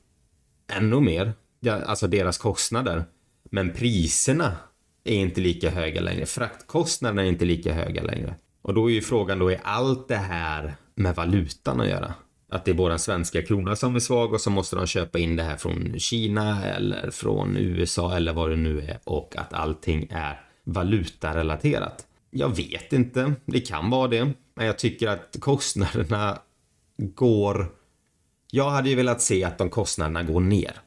ännu 0.73 0.99
mer, 0.99 1.33
alltså 1.85 2.07
deras 2.07 2.37
kostnader. 2.37 3.03
Men 3.51 3.73
priserna 3.73 4.57
är 5.03 5.15
inte 5.15 5.41
lika 5.41 5.69
höga 5.69 6.01
längre. 6.01 6.25
Fraktkostnaderna 6.25 7.23
är 7.23 7.27
inte 7.27 7.45
lika 7.45 7.73
höga 7.73 8.03
längre. 8.03 8.35
Och 8.61 8.73
då 8.73 8.89
är 8.89 8.93
ju 8.93 9.01
frågan 9.01 9.39
då, 9.39 9.51
är 9.51 9.59
allt 9.63 10.07
det 10.07 10.15
här 10.15 10.75
med 10.95 11.15
valutan 11.15 11.81
att 11.81 11.87
göra? 11.87 12.13
Att 12.51 12.65
det 12.65 12.71
är 12.71 12.75
våran 12.75 12.99
svenska 12.99 13.41
krona 13.41 13.75
som 13.75 13.95
är 13.95 13.99
svag 13.99 14.33
och 14.33 14.41
så 14.41 14.49
måste 14.49 14.75
de 14.75 14.87
köpa 14.87 15.19
in 15.19 15.35
det 15.35 15.43
här 15.43 15.57
från 15.57 15.99
Kina 15.99 16.65
eller 16.65 17.11
från 17.11 17.57
USA 17.57 18.15
eller 18.15 18.33
vad 18.33 18.49
det 18.49 18.55
nu 18.55 18.81
är 18.81 18.99
och 19.03 19.35
att 19.37 19.53
allting 19.53 20.07
är 20.11 20.46
valutarelaterat. 20.67 22.07
Jag 22.29 22.55
vet 22.55 22.93
inte, 22.93 23.33
det 23.45 23.59
kan 23.59 23.89
vara 23.89 24.07
det. 24.07 24.33
Men 24.55 24.65
jag 24.65 24.79
tycker 24.79 25.07
att 25.07 25.35
kostnaderna 25.39 26.39
går... 26.97 27.71
Jag 28.51 28.69
hade 28.69 28.89
ju 28.89 28.95
velat 28.95 29.21
se 29.21 29.43
att 29.43 29.57
de 29.57 29.69
kostnaderna 29.69 30.23
går 30.23 30.39
ner. 30.39 30.81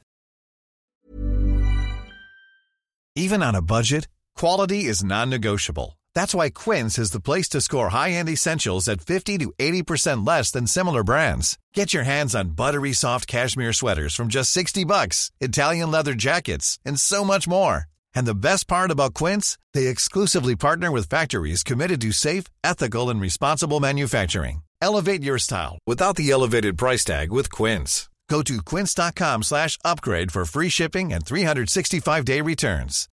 Even 3.16 3.42
on 3.42 3.54
a 3.54 3.62
budget, 3.62 4.08
quality 4.40 4.88
is 4.90 5.02
non-negotiable. 5.02 5.98
That's 6.14 6.34
why 6.34 6.50
Quince 6.50 6.98
is 6.98 7.10
the 7.10 7.20
place 7.20 7.48
to 7.50 7.60
score 7.60 7.88
high-end 7.90 8.28
essentials 8.28 8.88
at 8.88 9.00
50 9.00 9.38
to 9.38 9.52
80% 9.58 10.26
less 10.26 10.52
than 10.52 10.66
similar 10.66 11.04
brands. 11.04 11.58
Get 11.74 11.94
your 11.94 12.04
hands 12.04 12.34
on 12.34 12.50
buttery 12.50 12.92
soft 12.92 13.26
cashmere 13.26 13.72
sweaters 13.72 14.14
from 14.14 14.28
just 14.28 14.52
60 14.52 14.84
bucks, 14.84 15.30
Italian 15.40 15.90
leather 15.90 16.14
jackets, 16.14 16.78
and 16.84 16.98
so 16.98 17.24
much 17.24 17.48
more. 17.48 17.84
And 18.14 18.26
the 18.26 18.34
best 18.34 18.68
part 18.68 18.90
about 18.90 19.14
Quince, 19.14 19.58
they 19.74 19.88
exclusively 19.88 20.56
partner 20.56 20.90
with 20.90 21.08
factories 21.08 21.62
committed 21.62 22.00
to 22.02 22.12
safe, 22.12 22.44
ethical, 22.64 23.10
and 23.10 23.20
responsible 23.20 23.80
manufacturing. 23.80 24.62
Elevate 24.82 25.22
your 25.22 25.38
style 25.38 25.78
without 25.86 26.16
the 26.16 26.30
elevated 26.30 26.78
price 26.78 27.04
tag 27.04 27.30
with 27.30 27.50
Quince. 27.50 28.08
Go 28.30 28.42
to 28.42 28.62
quince.com 28.62 29.42
slash 29.42 29.76
upgrade 29.84 30.30
for 30.30 30.44
free 30.44 30.68
shipping 30.68 31.12
and 31.12 31.24
365-day 31.24 32.40
returns. 32.40 33.08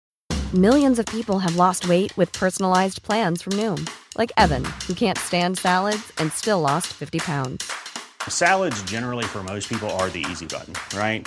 Millions 0.54 0.98
of 0.98 1.06
people 1.06 1.38
have 1.38 1.56
lost 1.56 1.88
weight 1.88 2.14
with 2.18 2.30
personalized 2.32 3.02
plans 3.02 3.40
from 3.40 3.54
Noom, 3.54 3.88
like 4.18 4.30
Evan, 4.36 4.64
who 4.86 4.92
can't 4.92 5.18
stand 5.18 5.58
salads 5.58 6.12
and 6.18 6.30
still 6.32 6.60
lost 6.60 6.88
50 6.88 7.18
pounds. 7.20 7.72
Salads 8.28 8.80
generally 8.82 9.24
for 9.24 9.42
most 9.42 9.70
people 9.70 9.88
are 9.90 10.10
the 10.10 10.24
easy 10.30 10.46
button, 10.46 10.74
right? 10.96 11.26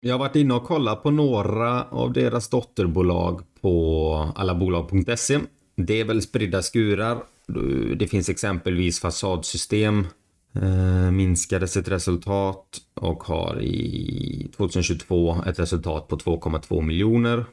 Jag 0.00 0.14
har 0.14 0.18
varit 0.18 0.36
inne 0.36 0.54
och 0.54 0.64
kollat 0.64 1.02
på 1.02 1.10
några 1.10 1.84
av 1.84 2.12
deras 2.12 2.48
dotterbolag 2.48 3.42
på 3.60 4.32
allabolag.se. 4.36 5.38
Det 5.76 6.00
är 6.00 6.04
väl 6.04 6.22
spridda 6.22 6.62
skurar. 6.62 7.22
Det 7.96 8.06
finns 8.06 8.28
exempelvis 8.28 9.00
fasadsystem 9.00 10.06
Eh, 10.54 11.10
minskade 11.10 11.68
sitt 11.68 11.88
resultat 11.88 12.78
och 12.94 13.24
har 13.24 13.62
i 13.62 14.50
2022 14.56 15.36
ett 15.46 15.58
resultat 15.58 16.08
på 16.08 16.16
2,2 16.16 16.82
miljoner. 16.82 17.44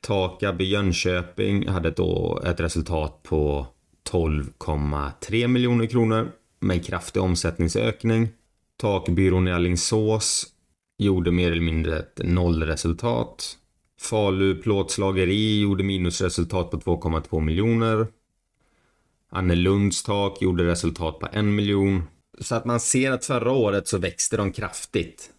Takab 0.00 0.60
i 0.60 0.64
Jönköping 0.64 1.68
hade 1.68 1.90
då 1.90 2.42
ett 2.46 2.60
resultat 2.60 3.22
på 3.22 3.66
12,3 4.10 5.48
miljoner 5.48 5.86
kronor 5.86 6.32
med 6.60 6.76
en 6.76 6.82
kraftig 6.82 7.22
omsättningsökning. 7.22 8.28
Takbyrån 8.76 9.48
i 9.48 9.52
Alingsås 9.52 10.46
gjorde 11.02 11.32
mer 11.32 11.52
eller 11.52 11.62
mindre 11.62 11.98
ett 11.98 12.20
nollresultat. 12.24 13.58
Falu 14.00 14.54
plåtslageri 14.54 15.60
gjorde 15.60 15.84
minusresultat 15.84 16.70
på 16.70 16.78
2,2 16.80 17.40
miljoner. 17.40 18.06
Annelunds 19.30 20.02
tak 20.02 20.42
gjorde 20.42 20.64
resultat 20.64 21.18
på 21.18 21.28
en 21.32 21.54
miljon. 21.54 22.02
Så 22.40 22.54
att 22.54 22.64
man 22.64 22.80
ser 22.80 23.10
att 23.10 23.24
förra 23.24 23.52
året 23.52 23.88
så 23.88 23.98
växte 23.98 24.36
de 24.36 24.52
kraftigt. 24.52 25.30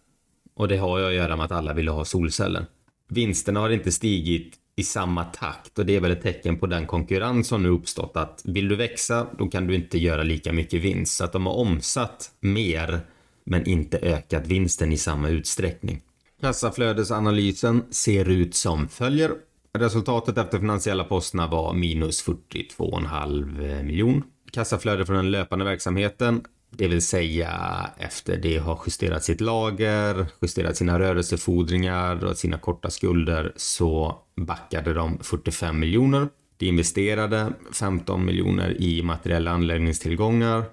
Och 0.54 0.68
det 0.68 0.76
har 0.76 0.98
ju 0.98 1.06
att 1.06 1.14
göra 1.14 1.36
med 1.36 1.44
att 1.44 1.52
alla 1.52 1.74
ville 1.74 1.90
ha 1.90 2.04
solceller. 2.04 2.66
Vinsterna 3.08 3.60
har 3.60 3.70
inte 3.70 3.92
stigit 3.92 4.54
i 4.76 4.82
samma 4.82 5.24
takt 5.24 5.78
och 5.78 5.86
det 5.86 5.96
är 5.96 6.00
väl 6.00 6.10
ett 6.10 6.22
tecken 6.22 6.58
på 6.58 6.66
den 6.66 6.86
konkurrens 6.86 7.48
som 7.48 7.62
nu 7.62 7.68
uppstått 7.68 8.16
att 8.16 8.42
vill 8.44 8.68
du 8.68 8.76
växa 8.76 9.26
då 9.38 9.48
kan 9.48 9.66
du 9.66 9.74
inte 9.74 9.98
göra 9.98 10.22
lika 10.22 10.52
mycket 10.52 10.80
vinst. 10.80 11.16
Så 11.16 11.24
att 11.24 11.32
de 11.32 11.46
har 11.46 11.54
omsatt 11.54 12.30
mer 12.40 13.00
men 13.46 13.66
inte 13.66 13.98
ökat 13.98 14.46
vinsten 14.46 14.92
i 14.92 14.96
samma 14.96 15.28
utsträckning. 15.28 16.00
Kassaflödesanalysen 16.40 17.84
ser 17.90 18.28
ut 18.28 18.54
som 18.54 18.88
följer. 18.88 19.30
Resultatet 19.78 20.38
efter 20.38 20.58
finansiella 20.58 21.04
posterna 21.04 21.46
var 21.46 21.74
minus 21.74 22.26
42,5 22.26 23.78
eh, 23.78 23.82
miljon. 23.82 24.22
Kassaflöde 24.52 25.06
från 25.06 25.16
den 25.16 25.30
löpande 25.30 25.64
verksamheten, 25.64 26.42
det 26.76 26.88
vill 26.88 27.02
säga 27.02 27.50
efter 27.98 28.36
det 28.36 28.58
har 28.58 28.80
justerat 28.86 29.24
sitt 29.24 29.40
lager, 29.40 30.26
justerat 30.42 30.76
sina 30.76 30.98
rörelsefordringar 30.98 32.24
och 32.24 32.36
sina 32.36 32.58
korta 32.58 32.90
skulder 32.90 33.52
så 33.56 34.18
backade 34.36 34.94
de 34.94 35.18
45 35.22 35.78
miljoner. 35.78 36.28
De 36.56 36.66
investerade 36.66 37.52
15 37.72 38.24
miljoner 38.24 38.82
i 38.82 39.02
materiella 39.02 39.50
anläggningstillgångar. 39.50 40.64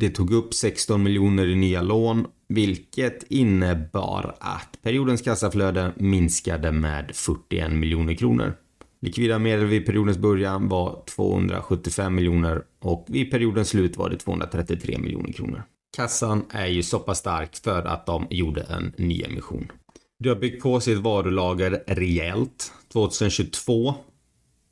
Det 0.00 0.10
tog 0.10 0.32
upp 0.32 0.54
16 0.54 1.02
miljoner 1.02 1.46
i 1.46 1.54
nya 1.54 1.82
lån 1.82 2.26
vilket 2.48 3.22
innebar 3.22 4.36
att 4.40 4.78
periodens 4.82 5.22
kassaflöde 5.22 5.92
minskade 5.96 6.72
med 6.72 7.10
41 7.14 7.72
miljoner 7.72 8.14
kronor. 8.14 8.54
Likvida 9.00 9.38
medel 9.38 9.66
vid 9.66 9.86
periodens 9.86 10.18
början 10.18 10.68
var 10.68 11.02
275 11.16 12.14
miljoner 12.14 12.62
och 12.80 13.06
vid 13.08 13.30
periodens 13.30 13.68
slut 13.68 13.96
var 13.96 14.10
det 14.10 14.16
233 14.16 14.98
miljoner 14.98 15.32
kronor. 15.32 15.62
Kassan 15.96 16.44
är 16.50 16.66
ju 16.66 16.82
så 16.82 16.98
pass 16.98 17.18
stark 17.18 17.56
för 17.56 17.82
att 17.82 18.06
de 18.06 18.26
gjorde 18.30 18.62
en 18.62 18.92
nyemission. 18.96 19.72
De 20.18 20.28
har 20.28 20.36
byggt 20.36 20.62
på 20.62 20.80
sitt 20.80 20.98
varulager 20.98 21.82
rejält. 21.86 22.72
2022 22.92 23.94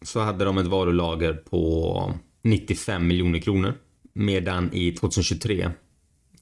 så 0.02 0.21
hade 0.21 0.45
de 0.45 0.59
ett 0.59 0.66
varulager 0.66 1.35
på 1.35 2.12
95 2.43 3.07
miljoner 3.07 3.38
kronor. 3.38 3.75
Medan 4.14 4.73
i 4.73 4.92
2023 4.92 5.71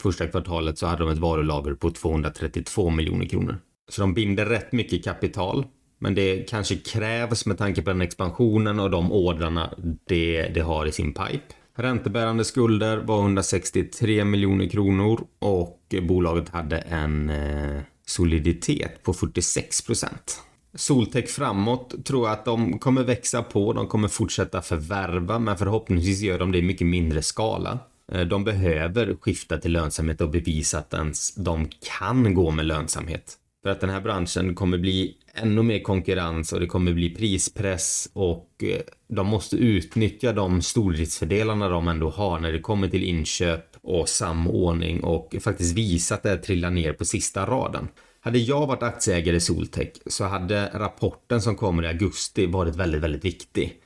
första 0.03 0.27
kvartalet 0.27 0.79
så 0.79 0.87
hade 0.87 1.05
de 1.05 1.13
ett 1.13 1.19
varulager 1.19 1.75
på 1.75 1.91
232 1.91 2.91
miljoner 2.91 3.27
kronor. 3.27 3.59
Så 3.89 4.01
de 4.01 4.15
binder 4.15 4.47
rätt 4.47 4.73
mycket 4.73 5.05
kapital. 5.05 5.67
Men 5.99 6.15
det 6.15 6.49
kanske 6.49 6.77
krävs 6.77 7.47
med 7.47 7.59
tanke 7.59 7.83
på 7.83 7.91
den 7.91 8.01
expansionen 8.01 8.81
och 8.81 8.91
de 8.91 9.13
ordrarna 9.13 9.75
det, 10.07 10.43
det 10.43 10.61
har 10.61 10.87
i 10.87 10.93
sin 10.93 11.15
pipe. 11.15 11.55
Räntebärande 11.75 12.45
skulder 12.45 12.97
var 12.99 13.21
163 13.21 14.25
miljoner 14.25 14.69
kronor 14.69 15.27
och 15.39 15.95
bolaget 16.03 16.49
hade 16.49 16.79
en 16.79 17.31
eh, 17.31 17.81
soliditet 18.07 19.03
på 19.03 19.13
46 19.13 19.87
procent. 19.87 20.41
Soltech 20.75 21.29
framåt 21.29 22.05
tror 22.05 22.27
jag 22.27 22.33
att 22.33 22.45
de 22.45 22.79
kommer 22.79 23.03
växa 23.03 23.43
på, 23.43 23.73
de 23.73 23.87
kommer 23.87 24.09
fortsätta 24.09 24.63
förvärva 24.63 25.39
men 25.39 25.57
förhoppningsvis 25.57 26.21
gör 26.21 26.39
de 26.39 26.53
det 26.53 26.59
i 26.59 26.63
mycket 26.63 26.87
mindre 26.87 27.23
skala. 27.23 27.79
Eh, 28.13 28.21
de 28.21 28.45
behöver 28.45 29.17
skifta 29.21 29.59
till 29.59 29.73
lönsamhet 29.73 30.21
och 30.21 30.31
bevisa 30.31 30.79
att 30.79 30.95
ens 30.95 31.35
de 31.35 31.69
kan 32.01 32.35
gå 32.35 32.51
med 32.51 32.67
lönsamhet. 32.67 33.39
För 33.63 33.71
att 33.71 33.81
den 33.81 33.91
här 33.91 34.01
branschen 34.01 34.55
kommer 34.55 34.79
bli 34.79 35.17
ännu 35.35 35.63
mer 35.63 35.81
konkurrens 35.81 36.53
och 36.53 36.61
det 36.61 36.67
kommer 36.67 36.93
bli 36.93 37.11
prispress 37.11 38.09
och 38.13 38.49
eh, 38.63 38.81
de 39.09 39.27
måste 39.27 39.57
utnyttja 39.57 40.33
de 40.33 40.63
stordriftsfördelarna 40.63 41.69
de 41.69 41.89
ändå 41.89 42.11
har 42.11 42.41
när 42.41 42.53
det 42.53 42.61
kommer 42.61 42.89
till 42.89 43.05
inköp 43.05 43.65
och 43.83 44.09
samordning 44.09 45.05
och 45.05 45.37
faktiskt 45.41 45.77
visa 45.77 46.15
att 46.15 46.23
det 46.23 46.37
trillar 46.37 46.71
ner 46.71 46.93
på 46.93 47.05
sista 47.05 47.47
raden. 47.47 47.89
Hade 48.25 48.39
jag 48.39 48.67
varit 48.67 48.83
aktieägare 48.83 49.37
i 49.37 49.41
Soltech 49.41 49.89
så 50.07 50.25
hade 50.25 50.71
rapporten 50.75 51.43
som 51.43 51.57
kommer 51.57 51.83
i 51.83 51.87
augusti 51.87 52.47
varit 52.47 52.77
väldigt, 52.77 53.01
väldigt 53.03 53.25
viktig. 53.25 53.81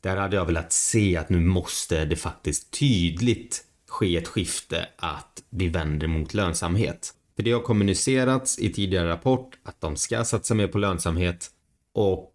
Där 0.00 0.16
hade 0.16 0.36
jag 0.36 0.46
velat 0.46 0.72
se 0.72 1.16
att 1.16 1.28
nu 1.28 1.40
måste 1.40 2.04
det 2.04 2.16
faktiskt 2.16 2.78
tydligt 2.78 3.64
ske 3.88 4.16
ett 4.16 4.28
skifte 4.28 4.88
att 4.96 5.42
vi 5.50 5.68
vänder 5.68 6.06
mot 6.06 6.34
lönsamhet. 6.34 7.14
För 7.36 7.42
det 7.42 7.52
har 7.52 7.60
kommunicerats 7.60 8.58
i 8.58 8.72
tidigare 8.72 9.08
rapport 9.08 9.58
att 9.62 9.80
de 9.80 9.96
ska 9.96 10.24
satsa 10.24 10.54
mer 10.54 10.68
på 10.68 10.78
lönsamhet 10.78 11.50
och 11.94 12.34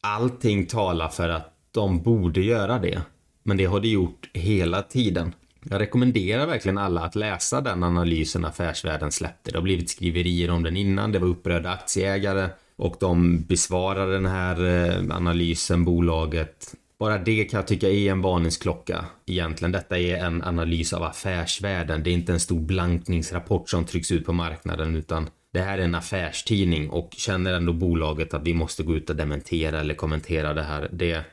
allting 0.00 0.66
talar 0.66 1.08
för 1.08 1.28
att 1.28 1.54
de 1.70 2.02
borde 2.02 2.40
göra 2.40 2.78
det. 2.78 3.02
Men 3.42 3.56
det 3.56 3.64
har 3.64 3.80
de 3.80 3.88
gjort 3.88 4.30
hela 4.34 4.82
tiden. 4.82 5.34
Jag 5.70 5.80
rekommenderar 5.80 6.46
verkligen 6.46 6.78
alla 6.78 7.00
att 7.00 7.14
läsa 7.14 7.60
den 7.60 7.82
analysen 7.82 8.44
Affärsvärlden 8.44 9.12
släppte. 9.12 9.50
Det 9.50 9.58
har 9.58 9.62
blivit 9.62 9.90
skriverier 9.90 10.50
om 10.50 10.62
den 10.62 10.76
innan, 10.76 11.12
det 11.12 11.18
var 11.18 11.28
upprörda 11.28 11.70
aktieägare 11.70 12.48
och 12.76 12.96
de 13.00 13.42
besvarar 13.42 14.10
den 14.10 14.26
här 14.26 14.64
eh, 14.64 15.16
analysen, 15.16 15.84
bolaget. 15.84 16.74
Bara 16.98 17.18
det 17.18 17.44
kan 17.44 17.58
jag 17.58 17.66
tycka 17.66 17.88
är 17.88 18.10
en 18.10 18.22
varningsklocka 18.22 19.04
egentligen. 19.26 19.72
Detta 19.72 19.98
är 19.98 20.16
en 20.16 20.42
analys 20.42 20.92
av 20.92 21.02
affärsvärlden. 21.02 22.02
Det 22.02 22.10
är 22.10 22.14
inte 22.14 22.32
en 22.32 22.40
stor 22.40 22.60
blankningsrapport 22.60 23.70
som 23.70 23.84
trycks 23.84 24.12
ut 24.12 24.26
på 24.26 24.32
marknaden 24.32 24.96
utan 24.96 25.28
det 25.52 25.60
här 25.60 25.78
är 25.78 25.82
en 25.82 25.94
affärstidning 25.94 26.90
och 26.90 27.10
känner 27.16 27.52
ändå 27.52 27.72
bolaget 27.72 28.34
att 28.34 28.46
vi 28.46 28.54
måste 28.54 28.82
gå 28.82 28.96
ut 28.96 29.10
och 29.10 29.16
dementera 29.16 29.80
eller 29.80 29.94
kommentera 29.94 30.54
det 30.54 30.62
här. 30.62 30.88
Det 30.92 31.24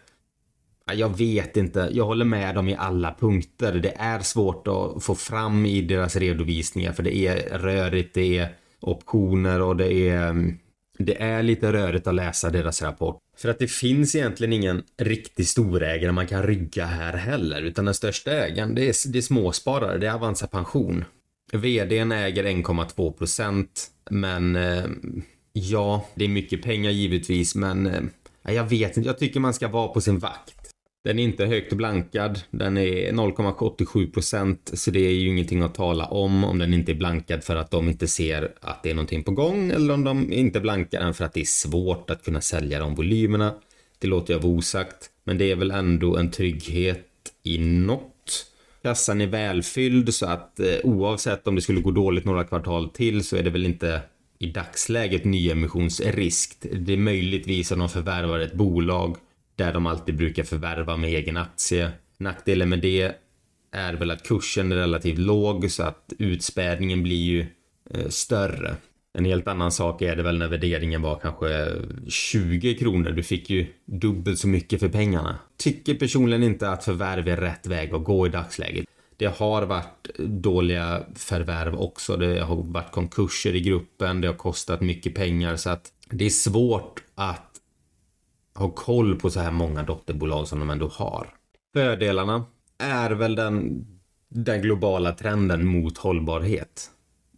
jag 0.92 1.18
vet 1.18 1.58
inte. 1.58 1.90
Jag 1.92 2.06
håller 2.06 2.26
med 2.26 2.56
dem 2.56 2.70
i 2.70 2.76
alla 2.76 3.16
punkter. 3.20 3.74
Det 3.74 3.94
är 3.98 4.20
svårt 4.20 4.68
att 4.68 5.04
få 5.04 5.16
fram 5.16 5.66
i 5.66 5.82
deras 5.82 6.16
redovisningar 6.16 6.94
för 6.94 7.04
det 7.04 7.16
är 7.16 7.58
rörigt, 7.58 8.14
det 8.14 8.38
är 8.38 8.56
optioner 8.80 9.62
och 9.62 9.76
det 9.76 10.10
är 10.10 10.30
mm, 10.30 10.58
det 11.00 11.22
är 11.22 11.44
lite 11.44 11.74
rörigt 11.74 12.08
att 12.08 12.16
läsa 12.16 12.50
deras 12.50 12.82
rapport. 12.82 13.18
För 13.38 13.50
att 13.50 13.60
det 13.60 13.68
finns 13.68 14.16
egentligen 14.16 14.54
ingen 14.54 14.84
riktig 14.98 15.48
storägare 15.48 16.12
man 16.12 16.28
kan 16.28 16.44
rygga 16.44 16.86
här 16.86 17.14
heller. 17.14 17.62
Utan 17.62 17.86
den 17.86 17.94
största 17.94 18.32
ägaren, 18.32 18.76
det 18.76 18.82
är, 18.82 19.12
det 19.12 19.18
är 19.18 19.22
småsparare, 19.22 19.98
det 19.98 20.08
är 20.08 20.14
Avanza 20.14 20.48
Pension. 20.48 21.06
VDn 21.54 22.12
äger 22.12 22.44
1,2 22.44 23.12
procent. 23.12 23.88
Men 24.10 24.56
eh, 24.56 24.86
ja, 25.54 26.10
det 26.16 26.26
är 26.26 26.30
mycket 26.30 26.62
pengar 26.62 26.92
givetvis, 26.92 27.56
men 27.56 27.86
eh, 27.86 28.54
jag 28.54 28.70
vet 28.70 28.98
inte. 28.98 29.10
Jag 29.10 29.20
tycker 29.20 29.40
man 29.40 29.54
ska 29.54 29.68
vara 29.68 29.88
på 29.88 30.02
sin 30.02 30.20
vakt. 30.20 30.63
Den 31.04 31.20
är 31.20 31.24
inte 31.24 31.46
högt 31.46 31.74
blankad. 31.74 32.40
Den 32.52 32.78
är 32.78 33.12
0,87% 33.12 34.76
så 34.76 34.92
det 34.92 35.00
är 35.00 35.12
ju 35.12 35.28
ingenting 35.28 35.62
att 35.62 35.76
tala 35.76 36.06
om 36.06 36.44
om 36.44 36.60
den 36.60 36.74
inte 36.74 36.92
är 36.92 36.96
blankad 36.96 37.44
för 37.44 37.56
att 37.56 37.72
de 37.72 37.90
inte 37.90 38.08
ser 38.08 38.54
att 38.62 38.84
det 38.84 38.90
är 38.90 38.94
någonting 38.94 39.24
på 39.24 39.32
gång 39.32 39.72
eller 39.72 39.94
om 39.94 40.04
de 40.04 40.34
inte 40.34 40.60
blankar 40.60 41.00
den 41.00 41.14
för 41.14 41.26
att 41.26 41.34
det 41.34 41.42
är 41.42 41.46
svårt 41.46 42.10
att 42.10 42.24
kunna 42.24 42.42
sälja 42.42 42.80
de 42.80 42.96
volymerna. 42.96 43.54
Det 44.00 44.08
låter 44.08 44.34
jag 44.34 44.40
vara 44.40 44.54
osagt, 44.54 45.10
men 45.24 45.38
det 45.38 45.52
är 45.52 45.56
väl 45.56 45.72
ändå 45.72 46.18
en 46.18 46.32
trygghet 46.32 47.08
i 47.44 47.58
något. 47.58 48.46
Kassan 48.84 49.22
är 49.22 49.28
välfylld 49.28 50.14
så 50.14 50.26
att 50.26 50.60
eh, 50.60 50.76
oavsett 50.84 51.48
om 51.48 51.56
det 51.56 51.62
skulle 51.62 51.82
gå 51.82 51.92
dåligt 51.92 52.26
några 52.26 52.44
kvartal 52.44 52.90
till 52.90 53.24
så 53.24 53.36
är 53.36 53.44
det 53.44 53.50
väl 53.50 53.66
inte 53.66 54.02
i 54.40 54.48
dagsläget 54.48 55.26
nyemissionsrisk. 55.26 56.58
Det 56.72 56.94
är 56.94 56.98
möjligtvis 56.98 57.72
om 57.72 57.80
de 57.80 57.90
förvärvar 57.90 58.40
ett 58.40 58.54
bolag 58.54 59.18
där 59.56 59.74
de 59.74 59.88
alltid 59.88 60.18
brukar 60.18 60.44
förvärva 60.44 60.98
med 60.98 61.10
egen 61.10 61.38
aktie. 61.38 61.92
Nackdelen 62.18 62.70
med 62.70 62.80
det 62.80 63.16
är 63.72 63.94
väl 63.94 64.12
att 64.12 64.28
kursen 64.28 64.72
är 64.72 64.76
relativt 64.76 65.18
låg 65.18 65.72
så 65.72 65.84
att 65.84 66.14
utspädningen 66.20 67.04
blir 67.04 67.24
ju 67.24 67.46
eh, 67.90 68.08
större. 68.10 68.76
En 69.18 69.26
helt 69.26 69.48
annan 69.48 69.72
sak 69.72 70.02
är 70.02 70.16
det 70.16 70.24
väl 70.24 70.38
när 70.38 70.48
värderingen 70.48 71.02
var 71.02 71.20
kanske 71.20 71.68
20 72.08 72.78
kronor. 72.78 73.12
Du 73.12 73.24
fick 73.24 73.50
ju 73.50 73.68
dubbelt 73.86 74.40
så 74.40 74.48
mycket 74.48 74.80
för 74.80 74.90
pengarna. 74.90 75.40
Tycker 75.58 75.96
personligen 75.96 76.44
inte 76.44 76.70
att 76.70 76.84
förvärv 76.84 77.28
är 77.28 77.38
rätt 77.38 77.68
väg 77.68 77.94
att 77.94 78.04
gå 78.04 78.28
i 78.28 78.30
dagsläget. 78.30 78.86
Det 79.18 79.38
har 79.38 79.66
varit 79.66 80.10
dåliga 80.18 81.04
förvärv 81.16 81.76
också. 81.76 82.18
Det 82.18 82.40
har 82.40 82.56
varit 82.56 82.92
konkurser 82.92 83.56
i 83.56 83.60
gruppen. 83.60 84.22
Det 84.22 84.28
har 84.28 84.36
kostat 84.36 84.82
mycket 84.82 85.16
pengar 85.16 85.56
så 85.56 85.70
att 85.70 85.92
det 86.10 86.26
är 86.26 86.30
svårt 86.30 87.04
att 87.16 87.53
ha 88.56 88.70
koll 88.70 89.20
på 89.20 89.30
så 89.30 89.40
här 89.40 89.52
många 89.52 89.84
dotterbolag 89.84 90.48
som 90.48 90.60
de 90.60 90.70
ändå 90.70 90.88
har. 90.88 91.28
Fördelarna 91.74 92.46
är 92.78 93.12
väl 93.12 93.36
den 93.36 93.86
den 94.34 94.62
globala 94.62 95.12
trenden 95.12 95.66
mot 95.66 95.98
hållbarhet. 95.98 96.90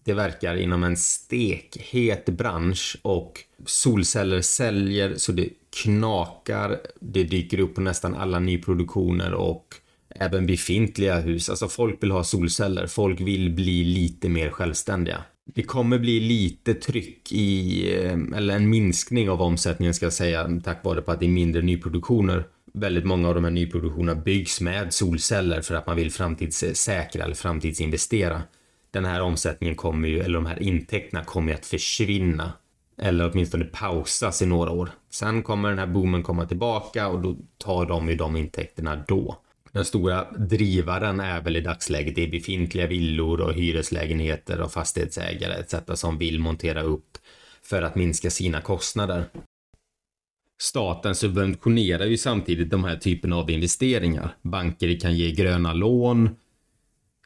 Det 0.03 0.13
verkar 0.13 0.55
inom 0.55 0.83
en 0.83 0.97
stekhet 0.97 2.25
bransch 2.25 2.97
och 3.01 3.39
solceller 3.65 4.41
säljer 4.41 5.15
så 5.17 5.31
det 5.31 5.49
knakar. 5.83 6.79
Det 6.99 7.23
dyker 7.23 7.59
upp 7.59 7.75
på 7.75 7.81
nästan 7.81 8.15
alla 8.15 8.39
nyproduktioner 8.39 9.33
och 9.33 9.75
även 10.09 10.45
befintliga 10.45 11.19
hus. 11.19 11.49
Alltså 11.49 11.67
folk 11.67 12.03
vill 12.03 12.11
ha 12.11 12.23
solceller. 12.23 12.87
Folk 12.87 13.21
vill 13.21 13.53
bli 13.53 13.83
lite 13.83 14.29
mer 14.29 14.49
självständiga. 14.49 15.23
Det 15.53 15.63
kommer 15.63 15.99
bli 15.99 16.19
lite 16.19 16.73
tryck 16.73 17.31
i, 17.31 17.83
eh, 17.95 18.37
eller 18.37 18.55
en 18.55 18.69
minskning 18.69 19.29
av 19.29 19.41
omsättningen 19.41 19.93
ska 19.93 20.05
jag 20.05 20.13
säga, 20.13 20.61
tack 20.63 20.83
vare 20.83 21.01
på 21.01 21.11
att 21.11 21.19
det 21.19 21.25
är 21.25 21.29
mindre 21.29 21.61
nyproduktioner. 21.61 22.47
Väldigt 22.73 23.05
många 23.05 23.27
av 23.27 23.35
de 23.35 23.43
här 23.43 23.51
nyproduktionerna 23.51 24.21
byggs 24.21 24.61
med 24.61 24.93
solceller 24.93 25.61
för 25.61 25.75
att 25.75 25.87
man 25.87 25.95
vill 25.95 26.11
framtidssäkra 26.11 27.23
eller 27.23 27.35
framtidsinvestera. 27.35 28.41
Den 28.91 29.05
här 29.05 29.21
omsättningen 29.21 29.75
kommer 29.75 30.07
ju, 30.07 30.19
eller 30.19 30.33
de 30.33 30.45
här 30.45 30.63
intäkterna 30.63 31.23
kommer 31.23 31.51
ju 31.51 31.57
att 31.57 31.65
försvinna. 31.65 32.53
Eller 32.97 33.31
åtminstone 33.31 33.65
pausas 33.65 34.41
i 34.41 34.45
några 34.45 34.71
år. 34.71 34.89
Sen 35.09 35.43
kommer 35.43 35.69
den 35.69 35.79
här 35.79 35.87
boomen 35.87 36.23
komma 36.23 36.45
tillbaka 36.45 37.07
och 37.07 37.21
då 37.21 37.37
tar 37.57 37.85
de 37.85 38.09
ju 38.09 38.15
de 38.15 38.35
intäkterna 38.35 39.03
då. 39.07 39.37
Den 39.75 39.85
stora 39.85 40.31
drivaren 40.31 41.19
är 41.19 41.41
väl 41.41 41.55
i 41.55 41.61
dagsläget 41.61 42.15
det 42.15 42.27
befintliga 42.27 42.87
villor 42.87 43.41
och 43.41 43.53
hyreslägenheter 43.53 44.61
och 44.61 44.71
fastighetsägare 44.71 45.53
etc. 45.53 45.99
som 45.99 46.17
vill 46.17 46.39
montera 46.39 46.81
upp 46.81 47.17
för 47.63 47.81
att 47.81 47.95
minska 47.95 48.29
sina 48.29 48.61
kostnader. 48.61 49.25
Staten 50.61 51.15
subventionerar 51.15 52.05
ju 52.05 52.17
samtidigt 52.17 52.69
de 52.69 52.83
här 52.83 52.95
typen 52.95 53.33
av 53.33 53.51
investeringar. 53.51 54.35
Banker 54.41 54.99
kan 54.99 55.15
ge 55.15 55.31
gröna 55.31 55.73
lån. 55.73 56.29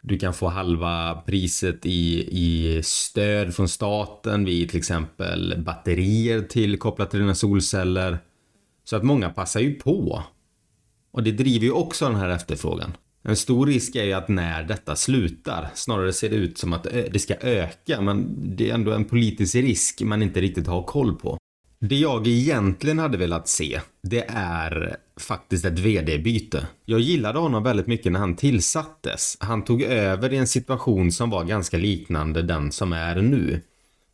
Du 0.01 0.19
kan 0.19 0.33
få 0.33 0.47
halva 0.47 1.23
priset 1.25 1.85
i, 1.85 2.27
i 2.31 2.83
stöd 2.83 3.55
från 3.55 3.69
staten 3.69 4.45
vid 4.45 4.69
till 4.69 4.77
exempel 4.77 5.55
batterier 5.57 6.41
till 6.41 6.79
kopplat 6.79 7.12
till 7.12 7.19
dina 7.19 7.35
solceller. 7.35 8.17
Så 8.83 8.95
att 8.95 9.03
många 9.03 9.29
passar 9.29 9.59
ju 9.59 9.75
på 9.75 10.23
och 11.19 11.25
det 11.25 11.32
driver 11.32 11.65
ju 11.65 11.71
också 11.71 12.05
den 12.05 12.15
här 12.15 12.29
efterfrågan. 12.29 12.93
En 13.23 13.36
stor 13.36 13.67
risk 13.67 13.95
är 13.95 14.03
ju 14.03 14.13
att 14.13 14.27
när 14.27 14.63
detta 14.63 14.95
slutar, 14.95 15.69
snarare 15.75 16.13
ser 16.13 16.29
det 16.29 16.36
ut 16.36 16.58
som 16.58 16.73
att 16.73 16.86
eh, 16.86 17.03
det 17.12 17.19
ska 17.19 17.36
öka, 17.36 18.01
men 18.01 18.27
det 18.55 18.69
är 18.69 18.73
ändå 18.73 18.91
en 18.91 19.05
politisk 19.05 19.55
risk 19.55 20.01
man 20.01 20.21
inte 20.21 20.41
riktigt 20.41 20.67
har 20.67 20.84
koll 20.84 21.15
på. 21.15 21.38
Det 21.79 21.95
jag 21.95 22.27
egentligen 22.27 22.99
hade 22.99 23.17
velat 23.17 23.47
se, 23.47 23.82
det 24.03 24.25
är 24.29 24.97
faktiskt 25.19 25.65
ett 25.65 25.79
vd-byte. 25.79 26.67
Jag 26.86 26.99
gillade 26.99 27.39
honom 27.39 27.63
väldigt 27.63 27.88
mycket 27.88 28.12
när 28.12 28.19
han 28.19 28.36
tillsattes. 28.36 29.38
Han 29.39 29.63
tog 29.63 29.82
över 29.82 30.34
i 30.34 30.38
en 30.38 30.47
situation 30.47 31.12
som 31.12 31.29
var 31.29 31.43
ganska 31.43 31.77
liknande 31.77 32.41
den 32.41 32.71
som 32.71 32.93
är 32.93 33.21
nu. 33.21 33.62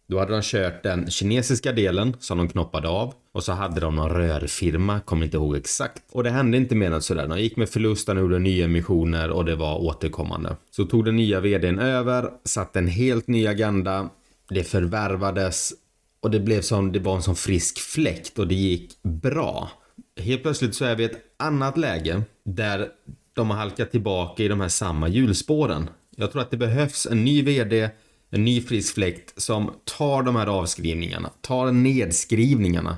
Då 0.07 0.19
hade 0.19 0.31
de 0.31 0.41
kört 0.41 0.83
den 0.83 1.11
kinesiska 1.11 1.71
delen 1.71 2.15
som 2.19 2.37
de 2.37 2.49
knoppade 2.49 2.87
av 2.87 3.13
och 3.33 3.43
så 3.43 3.51
hade 3.51 3.79
de 3.79 3.95
någon 3.95 4.09
rörfirma, 4.09 4.99
kommer 4.99 5.25
inte 5.25 5.37
ihåg 5.37 5.55
exakt. 5.55 6.03
Och 6.11 6.23
det 6.23 6.29
hände 6.29 6.57
inte 6.57 6.75
mer 6.75 6.91
än 6.91 7.01
sådär. 7.01 7.27
De 7.27 7.39
gick 7.39 7.57
med 7.57 7.69
förlust, 7.69 8.07
de 8.07 8.17
gjorde 8.17 8.39
nya 8.39 8.65
emissioner 8.65 9.29
och 9.29 9.45
det 9.45 9.55
var 9.55 9.77
återkommande. 9.77 10.55
Så 10.71 10.85
tog 10.85 11.05
den 11.05 11.15
nya 11.15 11.39
vdn 11.39 11.79
över, 11.79 12.29
satte 12.43 12.79
en 12.79 12.87
helt 12.87 13.27
ny 13.27 13.47
agenda. 13.47 14.09
Det 14.49 14.63
förvärvades 14.63 15.73
och 16.19 16.31
det 16.31 16.39
blev 16.39 16.61
som, 16.61 16.91
det 16.91 16.99
var 16.99 17.15
en 17.15 17.21
sån 17.21 17.35
frisk 17.35 17.79
fläkt 17.79 18.39
och 18.39 18.47
det 18.47 18.55
gick 18.55 19.03
bra. 19.03 19.71
Helt 20.19 20.43
plötsligt 20.43 20.75
så 20.75 20.85
är 20.85 20.95
vi 20.95 21.03
i 21.03 21.05
ett 21.05 21.21
annat 21.37 21.77
läge 21.77 22.21
där 22.43 22.89
de 23.33 23.49
har 23.49 23.57
halkat 23.57 23.91
tillbaka 23.91 24.43
i 24.43 24.47
de 24.47 24.61
här 24.61 24.67
samma 24.67 25.07
hjulspåren. 25.07 25.89
Jag 26.15 26.31
tror 26.31 26.41
att 26.41 26.51
det 26.51 26.57
behövs 26.57 27.05
en 27.05 27.25
ny 27.25 27.41
vd 27.41 27.89
en 28.29 28.45
ny 28.45 28.61
frisk 28.61 28.93
fläkt 28.93 29.41
som 29.41 29.73
tar 29.97 30.23
de 30.23 30.35
här 30.35 30.47
avskrivningarna, 30.47 31.29
tar 31.41 31.71
nedskrivningarna, 31.71 32.97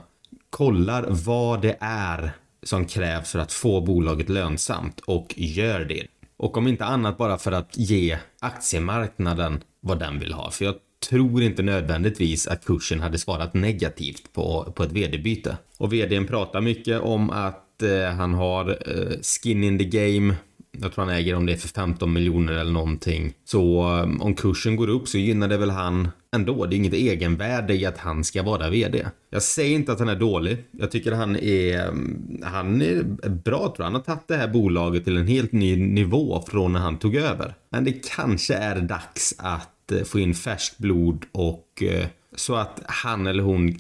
kollar 0.50 1.06
vad 1.10 1.62
det 1.62 1.78
är 1.80 2.32
som 2.64 2.86
krävs 2.86 3.32
för 3.32 3.40
att 3.40 3.54
få 3.54 3.82
bolaget 3.82 4.30
lönsamt 4.30 5.00
och 5.00 5.34
gör 5.38 5.86
det. 5.86 6.08
Och 6.38 6.58
om 6.58 6.68
inte 6.68 6.86
annat 6.86 7.18
bara 7.18 7.38
för 7.38 7.52
att 7.52 7.78
ge 7.78 8.18
aktiemarknaden 8.40 9.64
vad 9.80 10.00
den 10.00 10.20
vill 10.20 10.34
ha. 10.34 10.52
För 10.52 10.66
jag 10.66 10.76
tror 11.10 11.44
inte 11.44 11.64
nödvändigtvis 11.64 12.48
att 12.48 12.66
kursen 12.66 13.00
hade 13.00 13.18
svarat 13.18 13.54
negativt 13.54 14.34
på, 14.34 14.74
på 14.76 14.84
ett 14.84 14.92
vd-byte. 14.92 15.58
Och 15.78 15.94
vdn 15.94 16.28
pratar 16.28 16.62
mycket 16.62 17.02
om 17.02 17.30
att 17.30 17.84
eh, 17.84 18.16
han 18.16 18.34
har 18.34 18.70
eh, 18.70 19.18
skin 19.22 19.64
in 19.64 19.80
the 19.80 19.86
game 19.86 20.36
jag 20.82 20.94
tror 20.94 21.06
han 21.06 21.14
äger 21.14 21.36
om 21.36 21.46
det 21.46 21.54
är 21.54 21.58
för 21.58 21.68
15 21.68 22.14
miljoner 22.14 22.54
eller 22.54 22.72
någonting. 22.72 23.34
Så 23.46 23.82
eh, 23.82 24.22
om 24.26 24.36
kursen 24.36 24.76
går 24.76 24.90
upp 24.90 25.08
så 25.08 25.18
gynnar 25.18 25.48
det 25.48 25.58
väl 25.58 25.70
han 25.70 26.10
ändå. 26.36 26.66
Det 26.66 26.76
är 26.76 26.78
inget 26.78 26.94
egenvärde 26.94 27.74
i 27.74 27.86
att 27.86 27.98
han 27.98 28.24
ska 28.24 28.44
vara 28.44 28.70
vd. 28.70 29.06
Jag 29.30 29.44
säger 29.44 29.76
inte 29.76 29.92
att 29.92 30.00
han 30.00 30.10
är 30.10 30.16
dålig. 30.16 30.58
Jag 30.72 30.92
tycker 30.92 31.12
han 31.12 31.36
är, 31.36 31.88
mm, 31.88 32.42
han 32.44 32.82
är 32.82 33.04
bra 33.30 33.60
tror 33.60 33.76
jag. 33.78 33.84
Han 33.84 33.94
har 33.94 34.02
tagit 34.02 34.28
det 34.28 34.36
här 34.36 34.48
bolaget 34.48 35.04
till 35.04 35.18
en 35.18 35.28
helt 35.28 35.52
ny 35.52 35.76
nivå 35.76 36.44
från 36.48 36.74
när 36.74 36.80
han 36.80 36.98
tog 36.98 37.16
över. 37.16 37.56
Men 37.70 37.84
det 37.84 38.08
kanske 38.16 38.54
är 38.54 38.82
dags 38.82 39.36
att 39.38 39.92
eh, 39.92 40.04
få 40.04 40.20
in 40.20 40.34
färskt 40.34 40.78
blod 40.78 41.26
och 41.32 41.84
eh, 41.84 42.06
så 42.36 42.56
att 42.56 42.82
han 42.86 43.28
eller 43.28 43.44
hon 43.44 43.76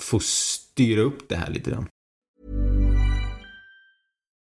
får 0.00 0.20
styra 0.20 1.00
upp 1.00 1.28
det 1.28 1.36
här 1.36 1.50
lite 1.50 1.70
grann. 1.70 1.86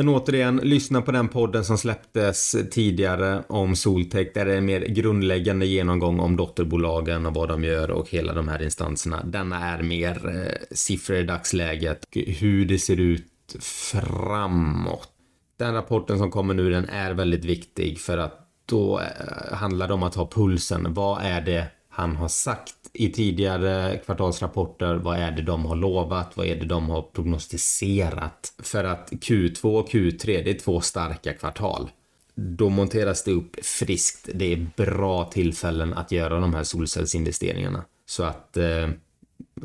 Men 0.00 0.08
återigen, 0.08 0.56
lyssna 0.56 1.02
på 1.02 1.12
den 1.12 1.28
podden 1.28 1.64
som 1.64 1.78
släpptes 1.78 2.56
tidigare 2.70 3.42
om 3.48 3.76
Soltech 3.76 4.28
där 4.34 4.44
det 4.44 4.52
är 4.52 4.56
en 4.56 4.64
mer 4.64 4.80
grundläggande 4.80 5.66
genomgång 5.66 6.20
om 6.20 6.36
dotterbolagen 6.36 7.26
och 7.26 7.34
vad 7.34 7.48
de 7.48 7.64
gör 7.64 7.90
och 7.90 8.10
hela 8.10 8.32
de 8.32 8.48
här 8.48 8.62
instanserna. 8.62 9.22
Denna 9.24 9.70
är 9.70 9.82
mer 9.82 10.28
eh, 10.28 10.76
siffror 10.76 11.16
i 11.16 11.22
dagsläget, 11.22 12.06
hur 12.12 12.64
det 12.64 12.78
ser 12.78 13.00
ut 13.00 13.56
framåt. 13.60 15.08
Den 15.58 15.74
rapporten 15.74 16.18
som 16.18 16.30
kommer 16.30 16.54
nu 16.54 16.70
den 16.70 16.88
är 16.88 17.14
väldigt 17.14 17.44
viktig 17.44 18.00
för 18.00 18.18
att 18.18 18.48
då 18.66 19.00
eh, 19.00 19.56
handlar 19.56 19.88
det 19.88 19.94
om 19.94 20.02
att 20.02 20.14
ha 20.14 20.30
pulsen. 20.30 20.94
Vad 20.94 21.22
är 21.22 21.40
det 21.40 21.66
han 21.90 22.16
har 22.16 22.28
sagt 22.28 22.79
i 22.92 23.08
tidigare 23.08 23.98
kvartalsrapporter. 24.04 24.94
Vad 24.94 25.18
är 25.18 25.30
det 25.30 25.42
de 25.42 25.64
har 25.64 25.76
lovat? 25.76 26.36
Vad 26.36 26.46
är 26.46 26.56
det 26.56 26.66
de 26.66 26.90
har 26.90 27.02
prognostiserat? 27.02 28.52
För 28.58 28.84
att 28.84 29.12
Q2 29.12 29.64
och 29.64 29.88
Q3, 29.88 30.44
det 30.44 30.50
är 30.50 30.58
två 30.58 30.80
starka 30.80 31.32
kvartal. 31.32 31.90
Då 32.34 32.68
monteras 32.68 33.24
det 33.24 33.32
upp 33.32 33.64
friskt. 33.64 34.28
Det 34.34 34.52
är 34.52 34.70
bra 34.76 35.24
tillfällen 35.24 35.94
att 35.94 36.12
göra 36.12 36.40
de 36.40 36.54
här 36.54 36.62
solcellsinvesteringarna. 36.62 37.84
Så 38.06 38.22
att, 38.22 38.56
eh, 38.56 38.88